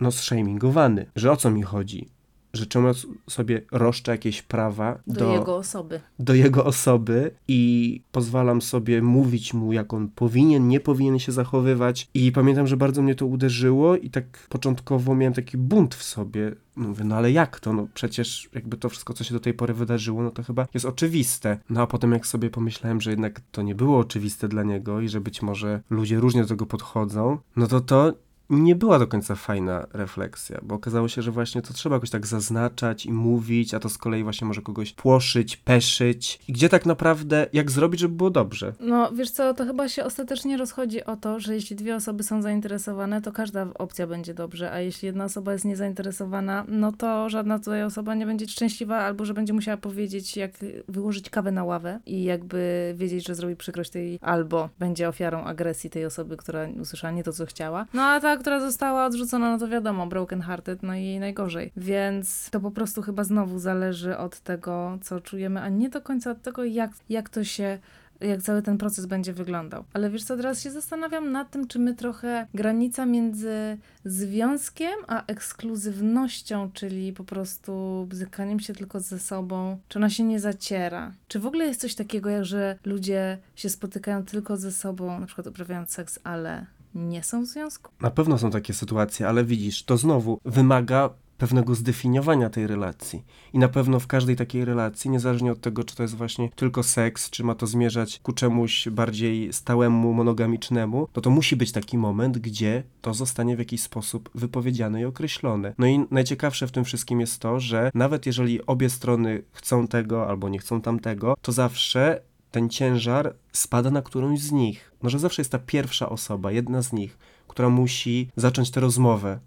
[0.00, 2.08] no zshamingowany, że o co mi chodzi?
[2.52, 2.88] Że czemu
[3.28, 6.00] sobie roszczę jakieś prawa Do, jego osoby.
[6.18, 12.08] do jego osoby i pozwalam sobie mówić mu, jak on powinien, nie powinien się zachowywać.
[12.14, 16.54] I pamiętam, że bardzo mnie to uderzyło i tak początkowo miałem taki bunt w sobie.
[16.76, 17.72] Mówię, no ale jak to?
[17.72, 20.86] No przecież jakby to wszystko, co się do tej pory wydarzyło, no to chyba jest
[20.86, 21.58] oczywiste.
[21.70, 25.08] No a potem jak sobie pomyślałem, że jednak to nie było oczywiste dla niego i
[25.08, 28.12] że być może ludzie różnie do tego podchodzą, no to to
[28.50, 32.26] nie była do końca fajna refleksja, bo okazało się, że właśnie to trzeba jakoś tak
[32.26, 36.40] zaznaczać i mówić, a to z kolei właśnie może kogoś płoszyć, peszyć.
[36.48, 38.72] I gdzie tak naprawdę, jak zrobić, żeby było dobrze?
[38.80, 42.42] No, wiesz co, to chyba się ostatecznie rozchodzi o to, że jeśli dwie osoby są
[42.42, 47.58] zainteresowane, to każda opcja będzie dobrze, a jeśli jedna osoba jest niezainteresowana, no to żadna
[47.58, 50.50] tutaj osoba nie będzie szczęśliwa, albo że będzie musiała powiedzieć, jak
[50.88, 55.90] wyłożyć kawę na ławę i jakby wiedzieć, że zrobi przykrość tej, albo będzie ofiarą agresji
[55.90, 57.86] tej osoby, która usłyszała nie to, co chciała.
[57.94, 61.72] No a tak która została odrzucona, no to wiadomo, broken hearted, no i najgorzej.
[61.76, 66.30] Więc to po prostu chyba znowu zależy od tego, co czujemy, a nie do końca
[66.30, 67.78] od tego, jak, jak to się
[68.20, 69.84] jak cały ten proces będzie wyglądał.
[69.92, 75.26] Ale wiesz co, teraz się zastanawiam nad tym, czy my trochę granica między związkiem a
[75.26, 81.12] ekskluzywnością, czyli po prostu bzykaniem się tylko ze sobą, czy ona się nie zaciera?
[81.28, 85.26] Czy w ogóle jest coś takiego, jak że ludzie się spotykają tylko ze sobą, na
[85.26, 87.90] przykład uprawiając seks, ale nie są w związku?
[88.00, 93.24] Na pewno są takie sytuacje, ale widzisz, to znowu wymaga pewnego zdefiniowania tej relacji.
[93.52, 96.82] I na pewno w każdej takiej relacji, niezależnie od tego, czy to jest właśnie tylko
[96.82, 101.98] seks, czy ma to zmierzać ku czemuś bardziej stałemu, monogamicznemu, no to musi być taki
[101.98, 105.74] moment, gdzie to zostanie w jakiś sposób wypowiedziane i określone.
[105.78, 110.28] No i najciekawsze w tym wszystkim jest to, że nawet jeżeli obie strony chcą tego
[110.28, 114.92] albo nie chcą tamtego, to zawsze ten ciężar spada na którąś z nich.
[115.02, 119.38] No, że zawsze jest ta pierwsza osoba, jedna z nich, która musi zacząć tę rozmowę,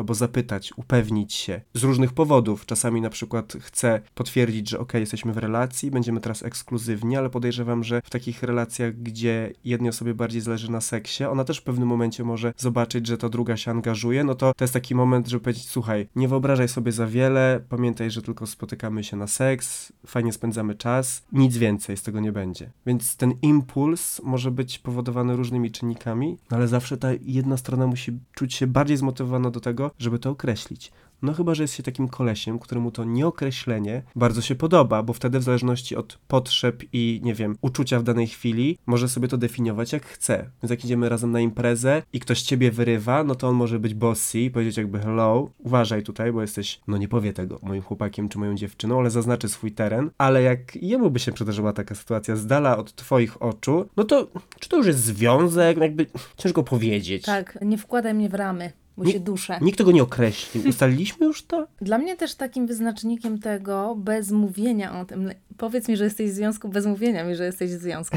[0.00, 2.66] albo zapytać, upewnić się z różnych powodów.
[2.66, 7.84] Czasami na przykład chcę potwierdzić, że ok, jesteśmy w relacji, będziemy teraz ekskluzywni, ale podejrzewam,
[7.84, 11.88] że w takich relacjach, gdzie jednej osobie bardziej zależy na seksie, ona też w pewnym
[11.88, 15.44] momencie może zobaczyć, że ta druga się angażuje, no to to jest taki moment, żeby
[15.44, 20.32] powiedzieć, słuchaj, nie wyobrażaj sobie za wiele, pamiętaj, że tylko spotykamy się na seks, fajnie
[20.32, 22.70] spędzamy czas, nic więcej z tego nie będzie.
[22.86, 28.18] Więc ten impuls może być powodowany różnymi czynnikami, no ale zawsze ta jedna strona musi
[28.32, 30.92] czuć się bardziej zmotywowana do tego, żeby to określić.
[31.22, 35.38] No chyba, że jest się takim kolesiem, któremu to nieokreślenie bardzo się podoba, bo wtedy
[35.38, 39.92] w zależności od potrzeb i, nie wiem, uczucia w danej chwili, może sobie to definiować
[39.92, 40.50] jak chce.
[40.62, 43.94] Więc jak idziemy razem na imprezę i ktoś ciebie wyrywa, no to on może być
[43.94, 48.38] bossy powiedzieć jakby hello, uważaj tutaj, bo jesteś, no nie powie tego, moim chłopakiem czy
[48.38, 52.46] moją dziewczyną, ale zaznaczy swój teren, ale jak jemu by się przydarzyła taka sytuacja z
[52.46, 54.28] dala od twoich oczu, no to
[54.60, 57.24] czy to już jest związek, no jakby ciężko powiedzieć.
[57.24, 59.58] Tak, nie wkładaj mnie w ramy bo Nie- się duszę.
[59.60, 60.64] Nikt tego nie określił.
[60.68, 61.66] Ustaliliśmy już to?
[61.80, 66.34] Dla mnie też takim wyznacznikiem tego, bez mówienia o tym, powiedz mi, że jesteś w
[66.34, 68.16] związku, bez mówienia mi, że jesteś w związku,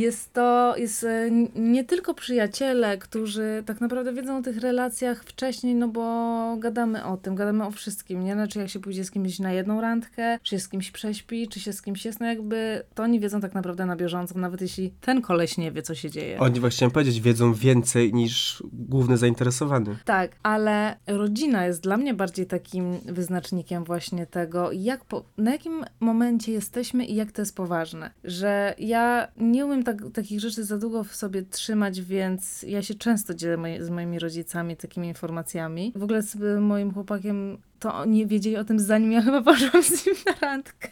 [0.00, 5.74] jest to, jest e, nie tylko przyjaciele, którzy tak naprawdę wiedzą o tych relacjach wcześniej,
[5.74, 8.34] no bo gadamy o tym, gadamy o wszystkim, nie?
[8.34, 11.60] Znaczy jak się pójdzie z kimś na jedną randkę, czy się z kimś prześpi, czy
[11.60, 14.90] się z kimś jest, no jakby to oni wiedzą tak naprawdę na bieżąco, nawet jeśli
[15.00, 16.38] ten koleś nie wie, co się dzieje.
[16.38, 19.96] Oni właśnie chciałem powiedzieć, wiedzą więcej niż główny zainteresowany.
[20.04, 25.84] Tak, ale rodzina jest dla mnie bardziej takim wyznacznikiem właśnie tego, jak po, na jakim
[26.00, 28.10] momencie jesteśmy i jak to jest poważne.
[28.24, 32.94] Że ja nie umiem tak, takich rzeczy za długo w sobie trzymać, więc ja się
[32.94, 35.92] często dzielę z moimi rodzicami takimi informacjami.
[35.96, 40.06] W ogóle z moim chłopakiem to oni wiedzieli o tym zanim ja chyba poszłam z
[40.06, 40.88] nim na randkę.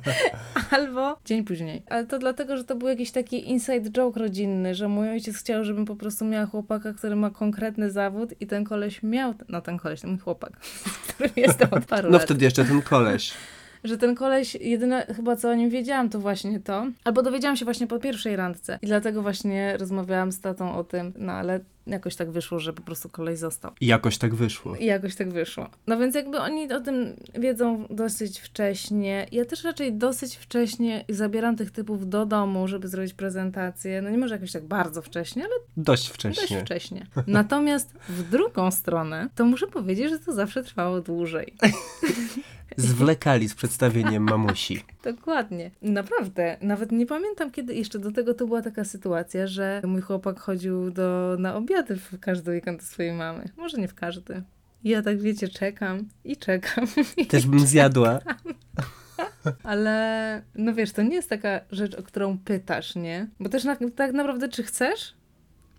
[0.70, 1.82] Albo dzień później.
[1.90, 5.64] Ale to dlatego, że to był jakiś taki inside joke rodzinny, że mój ojciec chciał,
[5.64, 9.78] żebym po prostu miała chłopaka, który ma konkretny zawód i ten koleś miał, no ten
[9.78, 10.52] koleś, ten mój chłopak,
[11.08, 12.24] z którym jestem od paru No lat.
[12.24, 13.32] wtedy jeszcze ten koleś.
[13.84, 16.86] Że ten koleś, jedyne chyba co o nim wiedziałam, to właśnie to.
[17.04, 18.78] Albo dowiedziałam się właśnie po pierwszej randce.
[18.82, 22.82] I dlatego właśnie rozmawiałam z tatą o tym, no ale jakoś tak wyszło, że po
[22.82, 23.72] prostu koleś został.
[23.80, 24.76] I jakoś tak wyszło.
[24.76, 25.68] I jakoś tak wyszło.
[25.86, 29.26] No więc jakby oni o tym wiedzą dosyć wcześnie.
[29.32, 34.02] Ja też raczej dosyć wcześnie zabieram tych typów do domu, żeby zrobić prezentację.
[34.02, 36.60] No nie może jakoś tak bardzo wcześnie, ale Dość dość wcześnie.
[36.60, 37.06] wcześnie.
[37.26, 41.54] Natomiast w drugą stronę, to muszę powiedzieć, że to zawsze trwało dłużej.
[42.76, 44.84] Zwlekali z przedstawieniem mamusi.
[45.04, 45.70] Dokładnie.
[45.82, 46.56] Naprawdę.
[46.60, 50.90] Nawet nie pamiętam kiedy, jeszcze do tego to była taka sytuacja, że mój chłopak chodził
[50.90, 53.48] do, na obiady w każdy weekend do swojej mamy.
[53.56, 54.42] Może nie w każdy.
[54.84, 56.86] Ja tak wiecie, czekam i czekam.
[57.28, 58.20] Też bym zjadła.
[59.62, 63.28] Ale no wiesz, to nie jest taka rzecz, o którą pytasz, nie?
[63.40, 65.14] Bo też na, tak naprawdę, czy chcesz?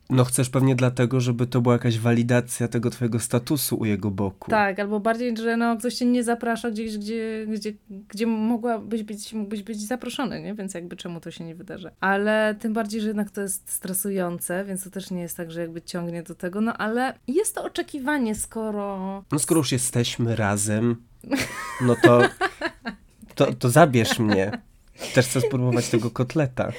[0.09, 4.51] No chcesz pewnie dlatego, żeby to była jakaś walidacja tego twojego statusu u jego boku.
[4.51, 7.73] Tak, albo bardziej, że no, ktoś cię nie zaprasza gdzieś, gdzie, gdzie,
[8.09, 10.53] gdzie mogłabyś być, mógłbyś być zaproszony, nie?
[10.53, 11.91] Więc jakby czemu to się nie wydarzy.
[11.99, 15.61] Ale tym bardziej, że jednak to jest stresujące, więc to też nie jest tak, że
[15.61, 19.23] jakby ciągnie do tego, no ale jest to oczekiwanie, skoro...
[19.31, 20.95] No skoro już jesteśmy razem,
[21.87, 22.21] no to,
[23.35, 24.51] to, to zabierz mnie.
[25.13, 26.71] Też chcę spróbować tego kotleta.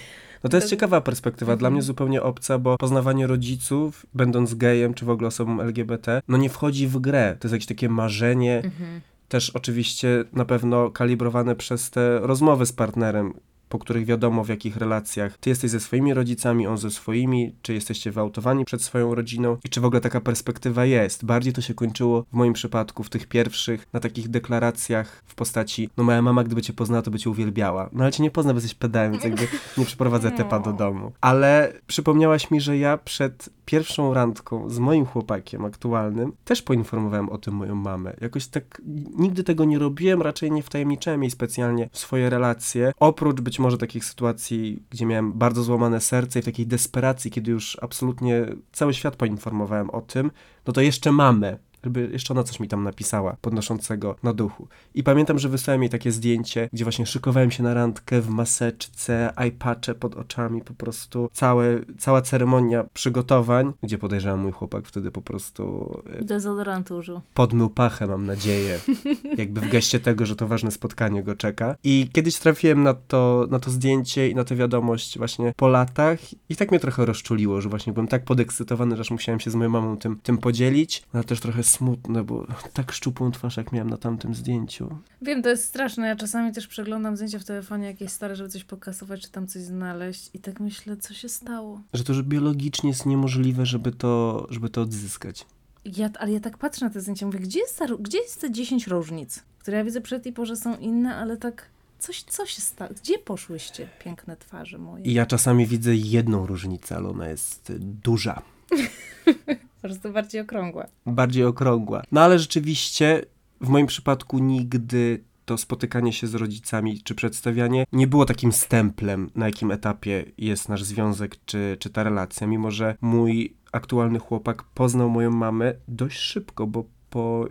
[0.45, 5.05] No to jest ciekawa perspektywa, dla mnie zupełnie obca, bo poznawanie rodziców, będąc gejem czy
[5.05, 7.37] w ogóle osobą LGBT, no nie wchodzi w grę.
[7.41, 9.01] To jest jakieś takie marzenie, Mhm.
[9.29, 13.35] też oczywiście na pewno kalibrowane przez te rozmowy z partnerem.
[13.69, 17.75] Po których wiadomo w jakich relacjach ty jesteś ze swoimi rodzicami, on ze swoimi, czy
[17.75, 21.25] jesteście wyautowani przed swoją rodziną i czy w ogóle taka perspektywa jest.
[21.25, 25.91] Bardziej to się kończyło w moim przypadku w tych pierwszych, na takich deklaracjach w postaci,
[25.97, 27.91] no moja mama gdyby cię poznała, to by cię uwielbiała.
[27.93, 29.49] No ale cię nie pozna, bo jesteś pedałem, więc jakby
[29.79, 31.13] nie przyprowadzę tepa do domu.
[31.21, 37.39] Ale przypomniałaś mi, że ja przed pierwszą randką z moim chłopakiem aktualnym też poinformowałem o
[37.39, 38.17] tym moją mamę.
[38.21, 38.83] Jakoś tak
[39.19, 42.93] nigdy tego nie robiłem, raczej nie wtajemniczałem jej specjalnie w swoje relacje.
[43.01, 47.51] Oprócz być może takich sytuacji, gdzie miałem bardzo złamane serce i w takiej desperacji, kiedy
[47.51, 50.31] już absolutnie cały świat poinformowałem o tym,
[50.67, 54.69] no to jeszcze mamę żeby jeszcze ona coś mi tam napisała, podnoszącego na duchu.
[54.95, 59.33] I pamiętam, że wysłałem jej takie zdjęcie, gdzie właśnie szykowałem się na randkę w maseczce,
[59.49, 65.23] iPacze pod oczami, po prostu całe, cała ceremonia przygotowań, gdzie podejrzewam mój chłopak wtedy po
[65.23, 67.21] prostu e, Dezodorant użył.
[67.35, 68.81] podmył pachę, mam nadzieję,
[69.39, 71.77] jakby w geście tego, że to ważne spotkanie go czeka.
[71.85, 76.19] I kiedyś trafiłem na to, na to zdjęcie i na tę wiadomość właśnie po latach
[76.49, 79.55] i tak mnie trochę rozczuliło, że właśnie byłem tak podekscytowany, że aż musiałem się z
[79.55, 83.91] moją mamą tym, tym podzielić, ale też trochę smutne, bo tak szczupłą twarz, jak miałem
[83.91, 84.99] na tamtym zdjęciu.
[85.23, 86.07] Wiem, to jest straszne.
[86.07, 89.63] Ja czasami też przeglądam zdjęcia w telefonie jakieś stare, żeby coś pokasować, czy tam coś
[89.63, 91.81] znaleźć i tak myślę, co się stało.
[91.93, 95.47] Że to, że biologicznie jest niemożliwe, żeby to, żeby to odzyskać.
[95.85, 98.51] Ja, ale ja tak patrzę na te zdjęcia, mówię, gdzie jest, ta, gdzie jest te
[98.51, 102.61] 10 różnic, które ja widzę przed tej porze są inne, ale tak coś, co się
[102.61, 102.91] stało?
[103.03, 105.05] Gdzie poszłyście, piękne twarze moje?
[105.05, 108.43] I ja czasami widzę jedną różnicę, ale ona jest duża.
[109.87, 110.89] Po prostu bardziej okrągłe.
[111.07, 112.03] bardziej okrągła.
[112.13, 113.23] No ale rzeczywiście
[113.61, 119.31] w moim przypadku nigdy to spotykanie się z rodzicami czy przedstawianie nie było takim stemplem,
[119.35, 124.63] na jakim etapie jest nasz związek czy, czy ta relacja, mimo że mój aktualny chłopak
[124.63, 127.47] poznał moją mamę dość szybko, bo po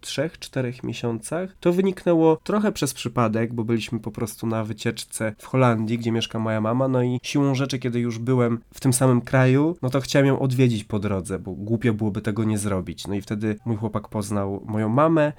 [0.00, 5.46] trzech, czterech miesiącach to wyniknęło trochę przez przypadek, bo byliśmy po prostu na wycieczce w
[5.46, 9.20] Holandii, gdzie mieszka moja mama, no i siłą rzeczy, kiedy już byłem w tym samym
[9.20, 13.06] kraju, no to chciałem ją odwiedzić po drodze, bo głupio byłoby tego nie zrobić.
[13.06, 15.32] No i wtedy mój chłopak poznał moją mamę,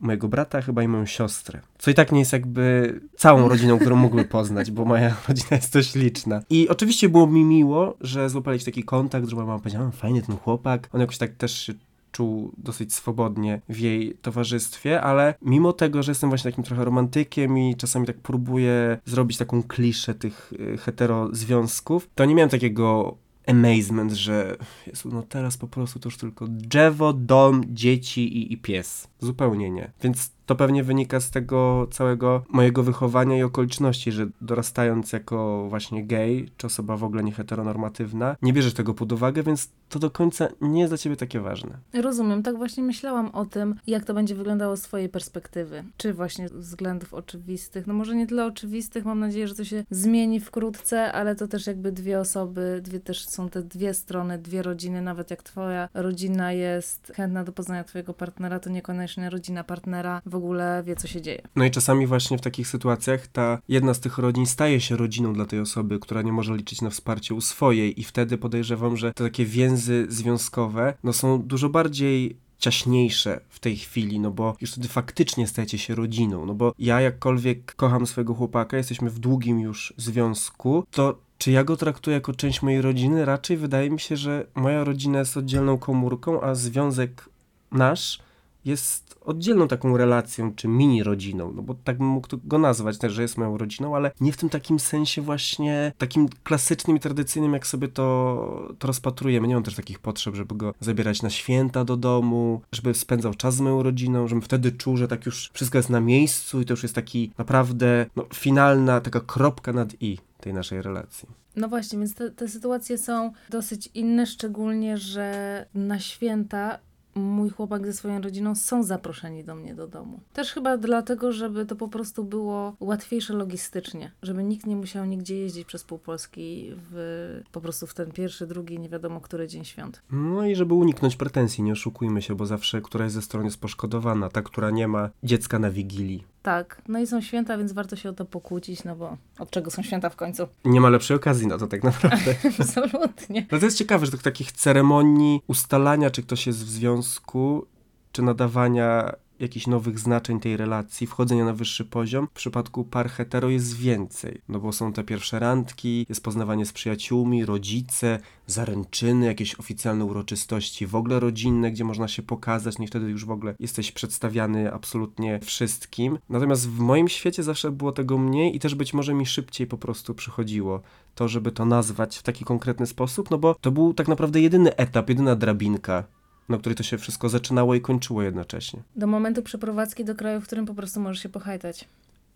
[0.00, 1.60] mojego brata chyba i moją siostrę.
[1.78, 5.72] Co i tak nie jest jakby całą rodziną, którą mógłby poznać, bo moja rodzina jest
[5.72, 6.42] dość liczna.
[6.50, 10.36] I oczywiście było mi miło, że złapaliśmy taki kontakt, że moja mama powiedziała, fajny ten
[10.36, 10.88] chłopak.
[10.92, 11.74] On jakoś tak też się
[12.16, 17.58] czuł dosyć swobodnie w jej towarzystwie, ale mimo tego, że jestem właśnie takim trochę romantykiem
[17.58, 24.12] i czasami tak próbuję zrobić taką kliszę tych y, heterozwiązków, to nie miałem takiego amazement,
[24.12, 29.08] że Jezu, no teraz po prostu to już tylko drzewo, dom, dzieci i, i pies.
[29.20, 29.90] Zupełnie nie.
[30.02, 36.06] Więc to pewnie wynika z tego całego mojego wychowania i okoliczności, że dorastając jako właśnie
[36.06, 40.10] gej, czy osoba w ogóle nie heteronormatywna, nie bierzesz tego pod uwagę, więc to do
[40.10, 41.78] końca nie jest dla ciebie takie ważne.
[41.92, 45.84] Rozumiem, tak właśnie myślałam o tym, jak to będzie wyglądało z twojej perspektywy.
[45.96, 50.40] Czy właśnie względów oczywistych, no może nie tyle oczywistych, mam nadzieję, że to się zmieni
[50.40, 55.02] wkrótce, ale to też jakby dwie osoby, dwie też są te dwie strony, dwie rodziny,
[55.02, 60.35] nawet jak twoja rodzina jest chętna do poznania twojego partnera, to niekoniecznie rodzina partnera w
[60.36, 61.42] ogóle wie, co się dzieje.
[61.56, 65.32] No i czasami właśnie w takich sytuacjach ta jedna z tych rodzin staje się rodziną
[65.32, 69.12] dla tej osoby, która nie może liczyć na wsparcie u swojej i wtedy podejrzewam, że
[69.12, 74.72] te takie więzy związkowe no są dużo bardziej ciaśniejsze w tej chwili, no bo już
[74.72, 79.60] wtedy faktycznie stajecie się rodziną, no bo ja jakkolwiek kocham swojego chłopaka, jesteśmy w długim
[79.60, 83.24] już związku, to czy ja go traktuję jako część mojej rodziny?
[83.24, 87.28] Raczej wydaje mi się, że moja rodzina jest oddzielną komórką, a związek
[87.72, 88.18] nasz
[88.66, 93.12] jest oddzielną taką relacją, czy mini rodziną, no bo tak bym mógł go nazwać też,
[93.12, 97.52] że jest moją rodziną, ale nie w tym takim sensie właśnie takim klasycznym i tradycyjnym,
[97.52, 99.48] jak sobie to, to rozpatrujemy.
[99.48, 103.54] Nie mam też takich potrzeb, żeby go zabierać na święta do domu, żeby spędzał czas
[103.56, 106.72] z moją rodziną, żebym wtedy czuł, że tak już wszystko jest na miejscu i to
[106.72, 111.28] już jest taki naprawdę no, finalna taka kropka nad i tej naszej relacji.
[111.56, 116.78] No właśnie, więc te, te sytuacje są dosyć inne, szczególnie, że na święta
[117.16, 120.20] mój chłopak ze swoją rodziną są zaproszeni do mnie do domu.
[120.32, 125.36] Też chyba dlatego, żeby to po prostu było łatwiejsze logistycznie, żeby nikt nie musiał nigdzie
[125.36, 129.64] jeździć przez pół Polski w, po prostu w ten pierwszy, drugi, nie wiadomo który dzień
[129.64, 130.02] świąt.
[130.10, 134.28] No i żeby uniknąć pretensji, nie oszukujmy się, bo zawsze któraś ze stron jest poszkodowana,
[134.28, 136.24] ta, która nie ma dziecka na wigilii.
[136.46, 139.70] Tak, no i są święta, więc warto się o to pokłócić, no bo od czego
[139.70, 140.48] są święta w końcu?
[140.64, 142.34] Nie ma lepszej okazji na to tak naprawdę.
[142.60, 143.46] Absolutnie.
[143.52, 147.66] No to jest ciekawe, że tych takich ceremonii ustalania, czy ktoś jest w związku,
[148.12, 152.26] czy nadawania jakichś nowych znaczeń tej relacji, wchodzenia na wyższy poziom.
[152.26, 156.72] W przypadku par hetero jest więcej, no bo są te pierwsze randki, jest poznawanie z
[156.72, 162.86] przyjaciółmi, rodzice, zaręczyny, jakieś oficjalne uroczystości, w ogóle rodzinne, gdzie można się pokazać, no i
[162.88, 166.18] wtedy już w ogóle jesteś przedstawiany absolutnie wszystkim.
[166.28, 169.78] Natomiast w moim świecie zawsze było tego mniej i też być może mi szybciej po
[169.78, 170.80] prostu przychodziło
[171.14, 174.76] to, żeby to nazwać w taki konkretny sposób, no bo to był tak naprawdę jedyny
[174.76, 176.04] etap, jedyna drabinka,
[176.48, 178.82] na której to się wszystko zaczynało i kończyło jednocześnie.
[178.96, 181.88] Do momentu przeprowadzki do kraju, w którym po prostu możesz się pochajtać.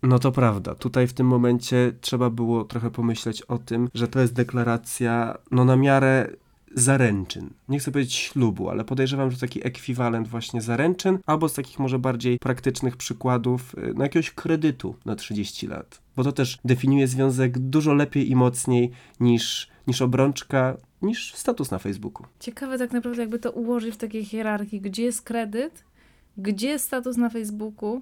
[0.03, 0.75] No to prawda.
[0.75, 5.65] Tutaj w tym momencie trzeba było trochę pomyśleć o tym, że to jest deklaracja no
[5.65, 6.29] na miarę
[6.75, 7.49] zaręczyn.
[7.69, 11.99] Nie chcę powiedzieć ślubu, ale podejrzewam, że taki ekwiwalent właśnie zaręczyn, albo z takich może
[11.99, 16.01] bardziej praktycznych przykładów y, na jakiegoś kredytu na 30 lat.
[16.15, 21.79] Bo to też definiuje związek dużo lepiej i mocniej niż, niż obrączka, niż status na
[21.79, 22.25] Facebooku.
[22.39, 25.83] Ciekawe tak naprawdę, jakby to ułożyć w takiej hierarchii, gdzie jest kredyt,
[26.37, 28.01] gdzie jest status na Facebooku,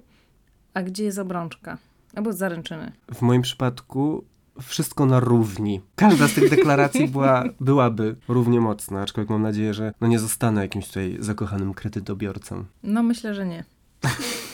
[0.74, 1.78] a gdzie jest obrączka.
[2.14, 2.92] Albo zaręczyny.
[3.14, 4.24] W moim przypadku
[4.62, 5.80] wszystko na równi.
[5.96, 10.62] Każda z tych deklaracji była, byłaby równie mocna, aczkolwiek mam nadzieję, że no nie zostanę
[10.62, 12.64] jakimś tutaj zakochanym kredytobiorcą.
[12.82, 13.64] No myślę, że nie.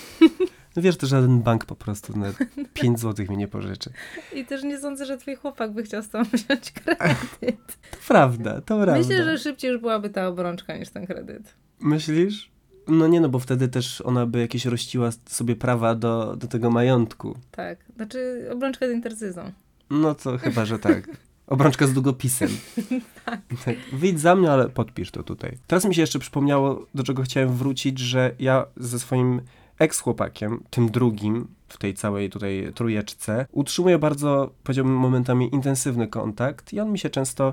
[0.76, 2.32] No wiesz, to żaden bank po prostu na
[2.74, 3.90] 5 zł mi nie pożyczy.
[4.34, 7.78] I też nie sądzę, że twój chłopak by chciał z wziąć kredyt.
[7.90, 8.98] To prawda, to prawda.
[8.98, 11.54] Myślę, że szybciej już byłaby ta obrączka niż ten kredyt.
[11.80, 12.50] Myślisz?
[12.88, 16.70] No nie, no bo wtedy też ona by jakieś rościła sobie prawa do, do tego
[16.70, 17.38] majątku.
[17.50, 17.78] Tak.
[17.96, 19.52] Znaczy obrączka z intercyzą.
[19.90, 21.08] No to chyba, że tak.
[21.46, 22.48] Obrączka z długopisem.
[23.24, 23.40] tak.
[23.64, 23.76] tak.
[23.92, 25.58] Wyjdź za mnie, ale podpisz to tutaj.
[25.66, 29.40] Teraz mi się jeszcze przypomniało, do czego chciałem wrócić, że ja ze swoim
[29.78, 36.80] ex-chłopakiem, tym drugim w tej całej tutaj trójeczce, utrzymuję bardzo, powiedziałbym, momentami intensywny kontakt i
[36.80, 37.52] on mi się często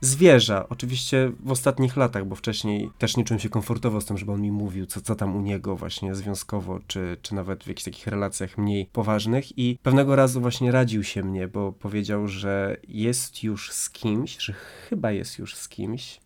[0.00, 0.68] zwierza.
[0.68, 4.40] Oczywiście w ostatnich latach, bo wcześniej też nie czułem się komfortowo z tym, żeby on
[4.40, 8.06] mi mówił, co, co tam u niego właśnie związkowo, czy, czy nawet w jakichś takich
[8.06, 9.58] relacjach mniej poważnych.
[9.58, 14.52] I pewnego razu właśnie radził się mnie, bo powiedział, że jest już z kimś, że
[14.52, 16.20] chyba jest już z kimś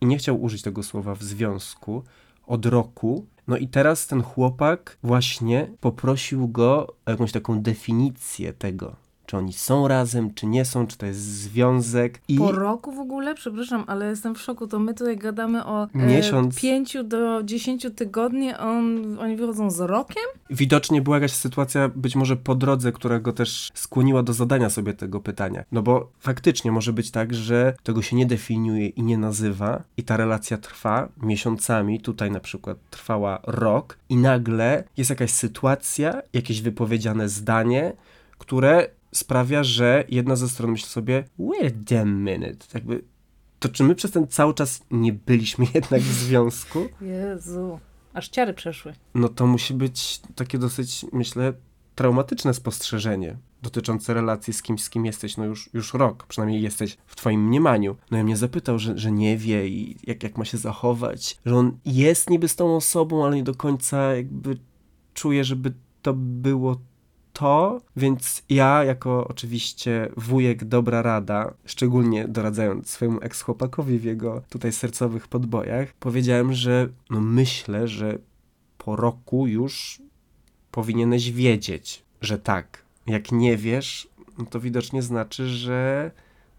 [0.00, 2.04] i nie chciał użyć tego słowa w związku
[2.46, 3.26] od roku.
[3.50, 8.96] No i teraz ten chłopak właśnie poprosił go o jakąś taką definicję tego,
[9.30, 12.20] czy oni są razem, czy nie są, czy to jest związek.
[12.28, 13.34] I Po roku w ogóle?
[13.34, 14.66] Przepraszam, ale jestem w szoku.
[14.66, 16.56] To my tutaj gadamy o Miesiąc.
[16.56, 20.22] e, 5 do 10 tygodni, a on, oni wychodzą z rokiem?
[20.50, 24.94] widocznie była jakaś sytuacja, być może po drodze, która go też skłoniła do zadania sobie
[24.94, 25.64] tego pytania.
[25.72, 30.02] No bo faktycznie może być tak, że tego się nie definiuje i nie nazywa, i
[30.02, 36.62] ta relacja trwa miesiącami, tutaj na przykład trwała rok, i nagle jest jakaś sytuacja, jakieś
[36.62, 37.92] wypowiedziane zdanie,
[38.38, 43.04] które sprawia, że jedna ze stron myśli sobie, wait a minute, jakby.
[43.58, 46.88] To czy my przez ten cały czas nie byliśmy jednak w związku?
[47.00, 47.80] Jezu.
[48.14, 48.94] Aż ciary przeszły.
[49.14, 51.52] no to musi być takie dosyć, myślę,
[51.94, 56.96] traumatyczne spostrzeżenie dotyczące relacji z kimś, z kim jesteś, no już, już rok, przynajmniej jesteś
[57.06, 57.96] w twoim mniemaniu.
[58.10, 61.56] No i mnie zapytał, że, że nie wie i jak, jak ma się zachować, że
[61.56, 64.58] on jest niby z tą osobą, ale nie do końca jakby
[65.14, 66.76] czuje, żeby to było
[67.32, 74.72] to, więc ja jako oczywiście wujek dobra rada, szczególnie doradzając swojemu ex-chłopakowi w jego tutaj
[74.72, 78.18] sercowych podbojach, powiedziałem, że no myślę, że
[78.78, 80.02] po roku już
[80.70, 82.82] powinieneś wiedzieć, że tak.
[83.06, 84.08] Jak nie wiesz,
[84.38, 86.10] no to widocznie znaczy, że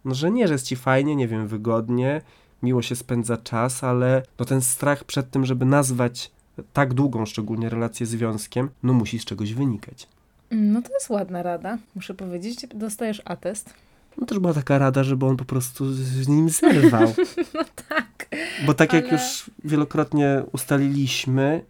[0.05, 2.21] no, że nie, że jest ci fajnie, nie wiem, wygodnie,
[2.63, 6.31] miło się spędza czas, ale no ten strach przed tym, żeby nazwać
[6.73, 10.07] tak długą szczególnie relację związkiem, no musi z czegoś wynikać.
[10.51, 12.65] No to jest ładna rada, muszę powiedzieć.
[12.75, 13.73] Dostajesz atest.
[14.17, 17.13] No też była taka rada, żeby on po prostu z nim zerwał.
[17.53, 18.27] No tak.
[18.65, 21.65] Bo tak jak Ale- już wielokrotnie ustaliliśmy,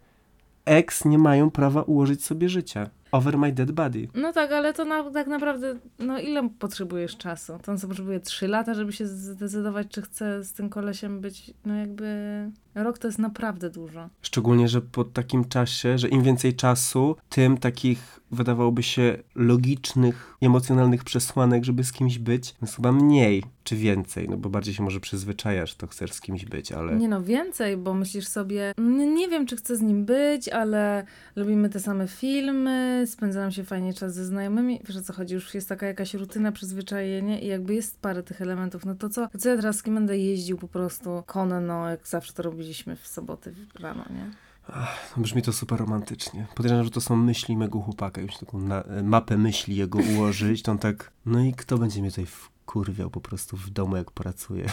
[0.64, 2.90] ex nie mają prawa ułożyć sobie życia.
[3.12, 4.08] Over my dead body.
[4.14, 7.58] No tak, ale to na, tak naprawdę, no ile potrzebujesz czasu?
[7.62, 11.74] To on potrzebuje 3 lata, żeby się zdecydować, czy chce z tym kolesiem być, no
[11.74, 12.06] jakby...
[12.74, 14.08] Rok to jest naprawdę dużo.
[14.22, 21.04] Szczególnie, że po takim czasie, że im więcej czasu, tym takich wydawałoby się logicznych, emocjonalnych
[21.04, 25.00] przesłanek, żeby z kimś być, jest chyba mniej czy więcej, no bo bardziej się może
[25.00, 29.28] przyzwyczajasz, to chcesz z kimś być, ale Nie no, więcej, bo myślisz sobie, nie, nie
[29.28, 31.04] wiem, czy chcę z nim być, ale
[31.36, 34.80] lubimy te same filmy, spędza nam się fajnie czas ze znajomymi.
[34.84, 38.42] Wiesz o co chodzi, już jest taka jakaś rutyna, przyzwyczajenie i jakby jest parę tych
[38.42, 38.84] elementów.
[38.84, 42.32] No to co, co ja teraz z kim będę jeździł po prostu konno, jak zawsze
[42.32, 44.30] to robiliśmy w soboty rano, nie?
[45.16, 46.46] Brzmi to super romantycznie.
[46.54, 50.72] Podejrzewam, że to są myśli mego chłopaka, już taką na, mapę myśli jego ułożyć, to
[50.72, 54.66] on tak, no i kto będzie mnie tutaj wkurwiał po prostu w domu, jak pracuję.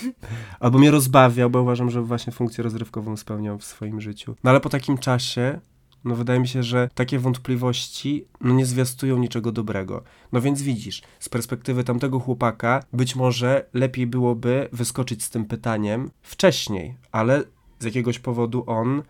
[0.60, 4.36] Albo mnie rozbawiał, bo uważam, że właśnie funkcję rozrywkową spełniał w swoim życiu.
[4.44, 5.60] No ale po takim czasie,
[6.04, 10.02] No wydaje mi się, że takie wątpliwości no nie zwiastują niczego dobrego.
[10.32, 16.10] No więc widzisz, z perspektywy tamtego chłopaka być może lepiej byłoby wyskoczyć z tym pytaniem
[16.22, 17.44] wcześniej, ale
[17.78, 19.02] z jakiegoś powodu on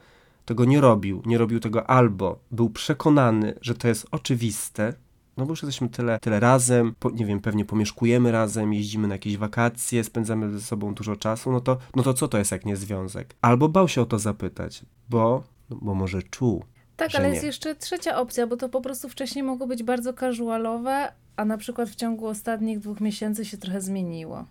[0.45, 1.23] tego nie robił.
[1.27, 4.95] Nie robił tego albo był przekonany, że to jest oczywiste,
[5.37, 9.15] no bo już jesteśmy tyle, tyle razem, po, nie wiem, pewnie pomieszkujemy razem, jeździmy na
[9.15, 12.65] jakieś wakacje, spędzamy ze sobą dużo czasu, no to, no to co to jest jak
[12.65, 13.35] nie związek?
[13.41, 16.65] Albo bał się o to zapytać, bo, no, bo może czuł.
[16.97, 17.35] Tak, ale nie.
[17.35, 21.59] jest jeszcze trzecia opcja, bo to po prostu wcześniej mogło być bardzo casualowe, a na
[21.59, 24.45] przykład w ciągu ostatnich dwóch miesięcy się trochę zmieniło.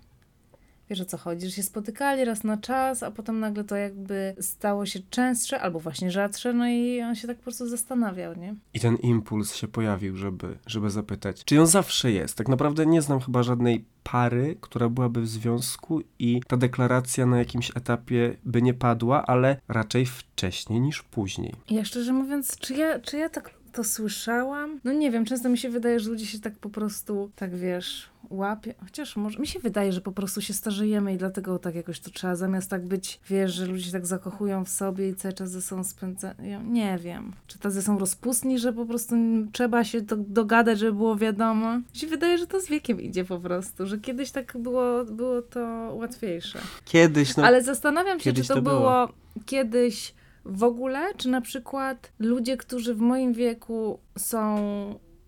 [0.90, 4.36] Wiesz o co chodzi, że się spotykali raz na czas, a potem nagle to jakby
[4.42, 8.56] stało się częstsze albo właśnie rzadsze, no i on się tak po prostu zastanawiał, nie?
[8.74, 11.44] I ten impuls się pojawił, żeby, żeby zapytać.
[11.46, 12.38] Czy on zawsze jest?
[12.38, 17.38] Tak naprawdę nie znam chyba żadnej pary, która byłaby w związku i ta deklaracja na
[17.38, 21.54] jakimś etapie by nie padła, ale raczej wcześniej niż później.
[21.70, 24.80] Ja szczerze mówiąc, czy ja, czy ja tak to słyszałam?
[24.84, 28.10] No nie wiem, często mi się wydaje, że ludzie się tak po prostu, tak wiesz,
[28.30, 28.74] łapie.
[28.84, 32.12] Chociaż może, mi się wydaje, że po prostu się starzejemy i dlatego tak jakoś to
[32.12, 35.52] trzeba, zamiast tak być, wiesz, że ludzie się tak zakochują w sobie i cały czas
[35.52, 36.64] ze sobą spędzają.
[36.64, 37.34] Nie wiem.
[37.48, 39.16] Czy tacy są rozpustni, że po prostu
[39.52, 41.78] trzeba się do, dogadać, żeby było wiadomo?
[41.78, 45.42] Mi się wydaje, że to z wiekiem idzie po prostu, że kiedyś tak było, było
[45.42, 45.60] to
[45.94, 46.60] łatwiejsze.
[46.86, 49.10] Kiedyś, no Ale zastanawiam się, czy to, to było.
[49.46, 50.14] kiedyś
[50.46, 54.56] w ogóle, czy na przykład ludzie, którzy w moim wieku są,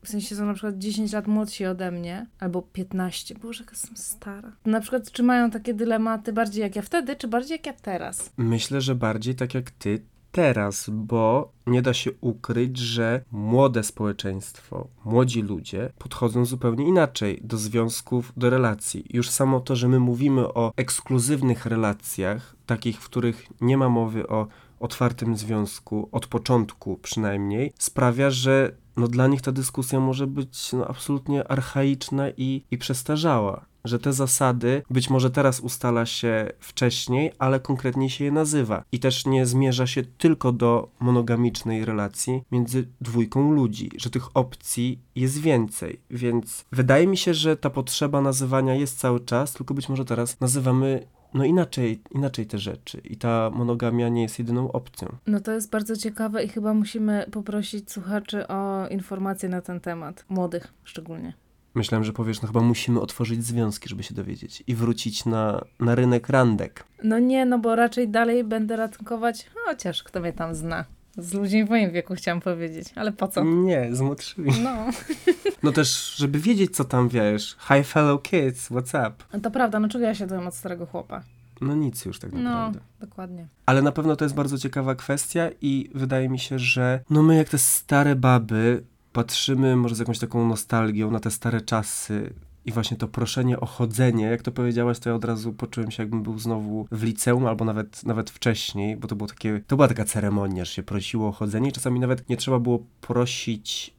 [0.03, 3.97] w sensie są na przykład 10 lat młodsi ode mnie, albo 15, boże, jak jestem
[3.97, 4.51] stara.
[4.65, 8.33] Na przykład, czy mają takie dylematy bardziej jak ja wtedy, czy bardziej jak ja teraz?
[8.37, 10.01] Myślę, że bardziej tak jak ty
[10.35, 17.57] teraz, bo nie da się ukryć, że młode społeczeństwo, młodzi ludzie podchodzą zupełnie inaczej do
[17.57, 19.05] związków, do relacji.
[19.09, 24.27] Już samo to, że my mówimy o ekskluzywnych relacjach, takich, w których nie ma mowy
[24.27, 24.47] o
[24.79, 30.87] otwartym związku, od początku przynajmniej, sprawia, że no dla nich ta dyskusja może być no,
[30.87, 33.65] absolutnie archaiczna i, i przestarzała.
[33.85, 38.83] Że te zasady być może teraz ustala się wcześniej, ale konkretnie się je nazywa.
[38.91, 44.99] I też nie zmierza się tylko do monogamicznej relacji między dwójką ludzi, że tych opcji
[45.15, 45.99] jest więcej.
[46.09, 50.39] Więc wydaje mi się, że ta potrzeba nazywania jest cały czas, tylko być może teraz
[50.39, 53.01] nazywamy no inaczej, inaczej te rzeczy.
[53.03, 55.15] I ta monogamia nie jest jedyną opcją.
[55.27, 60.25] No to jest bardzo ciekawe i chyba musimy poprosić słuchaczy o informacje na ten temat.
[60.29, 61.33] Młodych szczególnie.
[61.75, 65.95] Myślałem, że powiesz, no chyba musimy otworzyć związki, żeby się dowiedzieć i wrócić na, na
[65.95, 66.83] rynek randek.
[67.03, 70.85] No nie, no bo raczej dalej będę ratunkować, chociaż kto mnie tam zna.
[71.17, 73.43] Z ludźmi w moim wieku chciałam powiedzieć, ale po co?
[73.43, 74.51] Nie, z młodszymi.
[74.63, 74.75] No,
[75.63, 77.55] No też, żeby wiedzieć, co tam wiesz.
[77.59, 79.39] Hi fellow kids, what's up?
[79.41, 81.23] to prawda, no czego ja się od starego chłopa?
[81.61, 82.79] No nic już tak No, naprawdę.
[82.99, 83.47] dokładnie.
[83.65, 87.35] Ale na pewno to jest bardzo ciekawa kwestia i wydaje mi się, że no my
[87.35, 92.33] jak te stare baby patrzymy może z jakąś taką nostalgią na te stare czasy
[92.65, 96.03] i właśnie to proszenie o chodzenie, jak to powiedziałaś, to ja od razu poczułem się
[96.03, 99.87] jakbym był znowu w liceum albo nawet, nawet wcześniej, bo to było takie, to była
[99.87, 103.95] taka ceremonia, że się prosiło o chodzenie i czasami nawet nie trzeba było prosić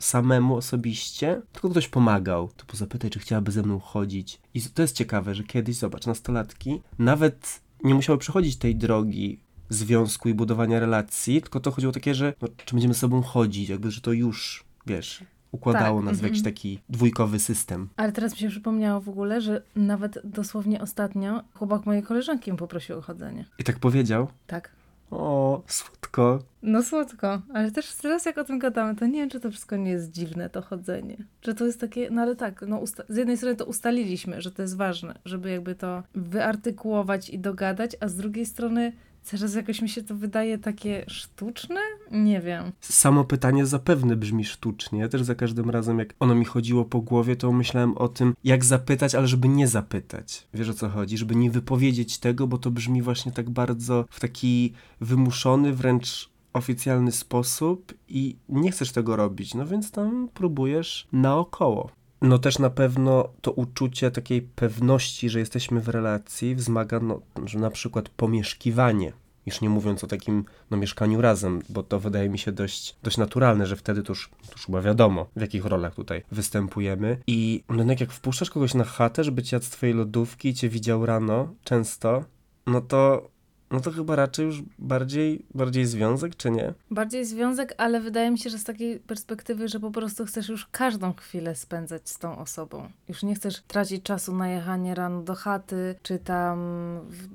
[0.00, 2.48] samemu osobiście, tylko ktoś pomagał.
[2.48, 4.40] Typu zapytaj, czy chciałaby ze mną chodzić.
[4.54, 10.28] I to jest ciekawe, że kiedyś, zobacz, nastolatki nawet nie musiały przechodzić tej drogi związku
[10.28, 13.90] i budowania relacji, tylko to chodziło takie, że no, czy będziemy z sobą chodzić, jakby,
[13.90, 17.88] że to już, wiesz, układało Tak, nas w jakiś taki dwójkowy system.
[17.96, 22.98] Ale teraz mi się przypomniało w ogóle, że nawet dosłownie ostatnio chłopak mojej koleżanki poprosił
[22.98, 23.44] o chodzenie.
[23.58, 24.70] I tak powiedział, Tak.
[25.10, 26.38] o, słodko.
[26.62, 29.76] No słodko, ale też teraz jak o tym gadamy, to nie wiem, czy to wszystko
[29.76, 31.16] nie jest dziwne, to chodzenie.
[31.42, 34.62] Że to jest takie, no ale tak, no z jednej strony to ustaliliśmy, że to
[34.62, 38.92] jest ważne, żeby jakby to wyartykułować i dogadać, a z drugiej strony
[39.30, 41.80] teraz jakoś mi się to wydaje takie sztuczne?
[42.10, 42.72] Nie wiem.
[42.80, 45.08] Samo pytanie zapewne brzmi sztucznie.
[45.08, 48.64] Też za każdym razem, jak ono mi chodziło po głowie, to myślałem o tym, jak
[48.64, 50.48] zapytać, ale żeby nie zapytać.
[50.54, 51.18] Wiesz o co chodzi?
[51.18, 57.12] Żeby nie wypowiedzieć tego, bo to brzmi właśnie tak bardzo w taki wymuszony, wręcz oficjalny
[57.12, 61.90] sposób i nie chcesz tego robić, no więc tam próbujesz naokoło.
[62.22, 67.58] No też na pewno to uczucie takiej pewności, że jesteśmy w relacji wzmaga, no, że
[67.58, 69.12] na przykład pomieszkiwanie.
[69.46, 73.16] Już nie mówiąc o takim no, mieszkaniu razem, bo to wydaje mi się dość, dość
[73.18, 77.18] naturalne, że wtedy to już, to już chyba wiadomo, w jakich rolach tutaj występujemy.
[77.26, 80.68] I no, jednak jak wpuszczasz kogoś na chatę, żeby cię z twojej lodówki i cię
[80.68, 82.24] widział rano często,
[82.66, 83.30] no to
[83.72, 86.74] No to chyba raczej już bardziej, bardziej związek, czy nie?
[86.90, 90.66] Bardziej związek, ale wydaje mi się, że z takiej perspektywy, że po prostu chcesz już
[90.66, 92.90] każdą chwilę spędzać z tą osobą.
[93.08, 96.58] Już nie chcesz tracić czasu na jechanie rano do chaty, czy tam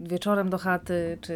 [0.02, 1.34] wieczorem do chaty, czy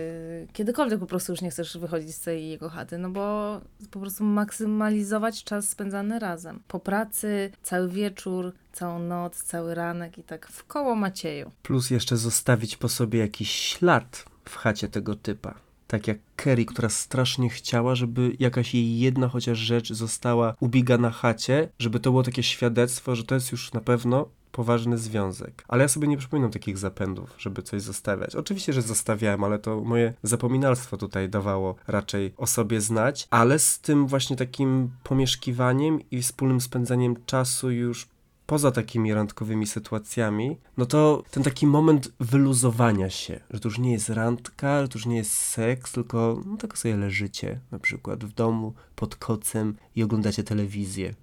[0.53, 4.23] kiedykolwiek po prostu już nie chcesz wychodzić z tej jego chaty, no bo po prostu
[4.23, 6.61] maksymalizować czas spędzany razem.
[6.67, 11.51] Po pracy, cały wieczór, całą noc, cały ranek i tak w koło Macieju.
[11.63, 15.53] Plus jeszcze zostawić po sobie jakiś ślad w chacie tego typa.
[15.87, 21.11] Tak jak Kerry, która strasznie chciała, żeby jakaś jej jedna chociaż rzecz została ubiga na
[21.11, 25.63] chacie, żeby to było takie świadectwo, że to jest już na pewno poważny związek.
[25.67, 28.35] Ale ja sobie nie przypominam takich zapędów, żeby coś zostawiać.
[28.35, 33.79] Oczywiście, że zostawiałem, ale to moje zapominalstwo tutaj dawało raczej o sobie znać, ale z
[33.79, 38.07] tym właśnie takim pomieszkiwaniem i wspólnym spędzaniem czasu już
[38.51, 43.91] poza takimi randkowymi sytuacjami, no to ten taki moment wyluzowania się, że to już nie
[43.91, 48.25] jest randka, że to już nie jest seks, tylko no, tak sobie leżycie na przykład
[48.25, 51.13] w domu pod kocem i oglądacie telewizję.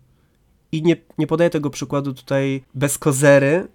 [0.73, 3.69] I nie, nie podaję tego przykładu tutaj bez kozery,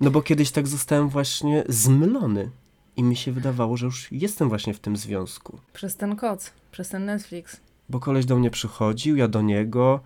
[0.00, 2.50] no bo kiedyś tak zostałem właśnie zmylony.
[2.96, 5.58] I mi się wydawało, że już jestem właśnie w tym związku.
[5.72, 7.60] Przez ten koc, przez ten Netflix.
[7.88, 10.00] Bo koleś do mnie przychodził, ja do niego,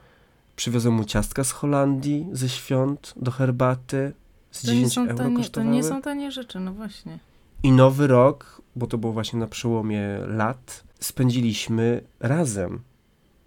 [0.56, 4.12] przywiozłem mu ciastka z Holandii, ze świąt, do herbaty,
[4.50, 5.72] z To nie, 10 są euro tanie, to kosztowały.
[5.72, 7.18] nie są tanie rzeczy, no właśnie.
[7.62, 12.80] I nowy rok, bo to było właśnie na przełomie lat, spędziliśmy razem.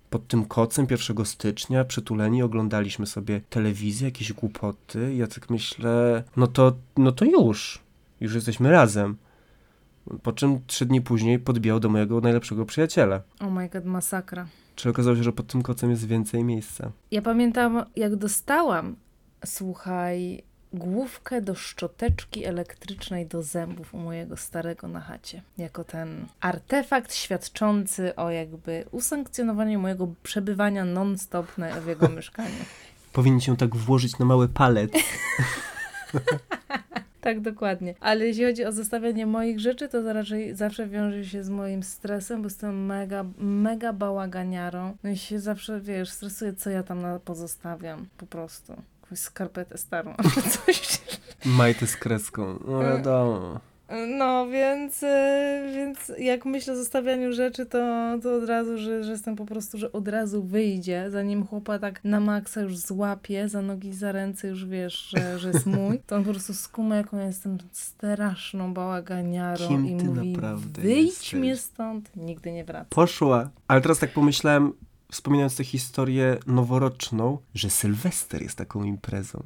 [0.09, 5.15] Pod tym kocem 1 stycznia, przytuleni, oglądaliśmy sobie telewizję, jakieś głupoty.
[5.15, 7.79] Ja tak myślę, no to, no to już,
[8.21, 9.17] już jesteśmy razem.
[10.23, 13.21] Po czym trzy dni później podbijał do mojego najlepszego przyjaciela.
[13.39, 14.47] Oh my god, masakra.
[14.77, 16.91] Czy okazało się, że pod tym kocem jest więcej miejsca?
[17.11, 18.95] Ja pamiętam, jak dostałam,
[19.45, 25.41] słuchaj, główkę do szczoteczki elektrycznej do zębów u mojego starego na chacie.
[25.57, 32.65] Jako ten artefakt świadczący o jakby usankcjonowaniu mojego przebywania non-stop na, w jego mieszkaniu.
[33.13, 34.91] Powinien się tak włożyć na mały palec.
[37.27, 37.93] Tak, dokładnie.
[37.99, 42.41] Ale jeśli chodzi o zostawianie moich rzeczy, to raczej zawsze wiąże się z moim stresem,
[42.41, 44.97] bo jestem mega, mega bałaganiarą.
[45.03, 48.73] No i się zawsze, wiesz, stresuję, co ja tam pozostawiam, po prostu.
[49.01, 51.01] Jakąś skarpetę starą albo coś.
[51.45, 52.59] Majty z kreską.
[52.67, 53.59] No wiadomo.
[54.17, 57.77] No, więc, e, więc jak myślę o zostawianiu rzeczy, to,
[58.23, 62.03] to od razu, że, że jestem po prostu, że od razu wyjdzie, zanim chłopa tak
[62.03, 66.15] na maksa już złapie, za nogi, za ręce już wiesz, że, że jest mój, to
[66.15, 71.05] on po prostu skuma, jaką ja jestem straszną bałaganiarą Kim i ty mówi, naprawdę wyjdź
[71.07, 72.87] jesteś?" mnie stąd, nigdy nie wraca.
[72.89, 73.49] Poszła.
[73.67, 74.73] Ale teraz tak pomyślałem,
[75.11, 79.43] wspominając tę historię noworoczną, że Sylwester jest taką imprezą.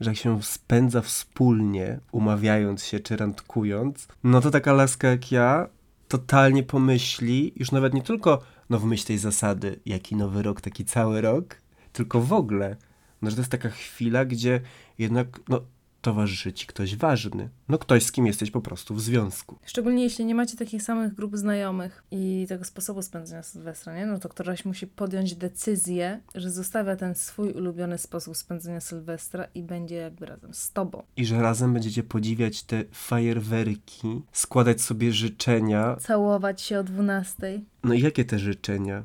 [0.00, 5.68] Że jak się spędza wspólnie, umawiając się czy randkując, no to taka laska jak ja
[6.08, 10.84] totalnie pomyśli, już nawet nie tylko no w myśl tej zasady, jaki nowy rok, taki
[10.84, 11.56] cały rok,
[11.92, 12.76] tylko w ogóle,
[13.22, 14.60] no że to jest taka chwila, gdzie
[14.98, 15.60] jednak no,
[16.04, 17.48] towarzyszy ci ktoś ważny.
[17.68, 19.58] No ktoś, z kim jesteś po prostu w związku.
[19.66, 24.06] Szczególnie jeśli nie macie takich samych grup znajomych i tego sposobu spędzenia Sylwestra, nie?
[24.06, 29.62] No to któraś musi podjąć decyzję, że zostawia ten swój ulubiony sposób spędzenia Sylwestra i
[29.62, 31.02] będzie jakby razem z tobą.
[31.16, 35.96] i że razem będziecie podziwiać te fajerwerki, składać sobie życzenia.
[36.00, 37.60] Całować się o 12.
[37.84, 39.04] No i jakie te życzenia?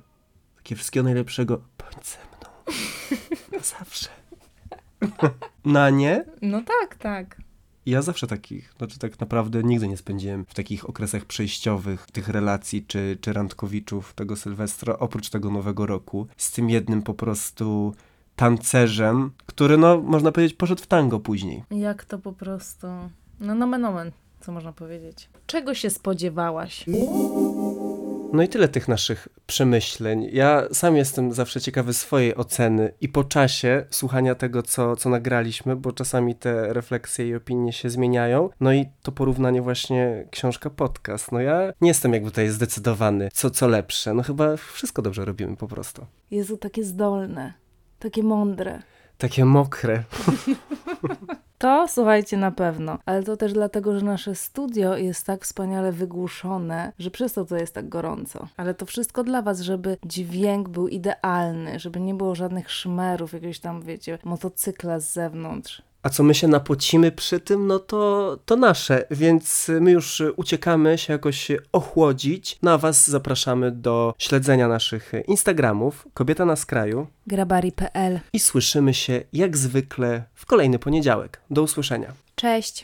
[0.57, 1.61] Takie wszystkiego najlepszego.
[1.77, 2.73] Bądź ze mną.
[3.57, 4.09] Na zawsze.
[5.65, 6.25] Na nie?
[6.41, 7.41] No tak, tak.
[7.85, 12.85] Ja zawsze takich, znaczy tak naprawdę nigdy nie spędziłem w takich okresach przejściowych tych relacji
[12.87, 17.95] czy, czy randkowiczów tego Sylwestra, oprócz tego Nowego Roku, z tym jednym po prostu
[18.35, 21.63] tancerzem, który no, można powiedzieć, poszedł w tango później.
[21.71, 22.87] Jak to po prostu.
[23.39, 25.29] No, nomen omen, co można powiedzieć.
[25.47, 26.85] Czego się spodziewałaś?
[28.33, 30.29] No i tyle tych naszych przemyśleń.
[30.31, 35.75] Ja sam jestem zawsze ciekawy swojej oceny i po czasie słuchania tego, co, co nagraliśmy,
[35.75, 38.49] bo czasami te refleksje i opinie się zmieniają.
[38.59, 41.31] No i to porównanie właśnie książka-podcast.
[41.31, 44.13] No ja nie jestem jakby tutaj zdecydowany, co, co lepsze.
[44.13, 46.05] No chyba wszystko dobrze robimy po prostu.
[46.31, 47.53] Jezu, takie zdolne,
[47.99, 48.81] takie mądre.
[49.17, 50.03] Takie mokre.
[51.59, 56.93] To słuchajcie na pewno, ale to też dlatego, że nasze studio jest tak wspaniale wygłuszone,
[56.99, 58.47] że przez to to jest tak gorąco.
[58.57, 63.59] Ale to wszystko dla Was, żeby dźwięk był idealny, żeby nie było żadnych szmerów, jakiegoś
[63.59, 65.81] tam, wiecie, motocykla z zewnątrz.
[66.03, 70.97] A co my się napocimy przy tym, no to, to nasze, więc my już uciekamy
[70.97, 72.59] się jakoś ochłodzić.
[72.61, 79.21] No a Was zapraszamy do śledzenia naszych Instagramów, Kobieta na skraju Grabari.pl i słyszymy się
[79.33, 81.41] jak zwykle w kolejny poniedziałek.
[81.49, 82.13] Do usłyszenia.
[82.35, 82.75] Cześć!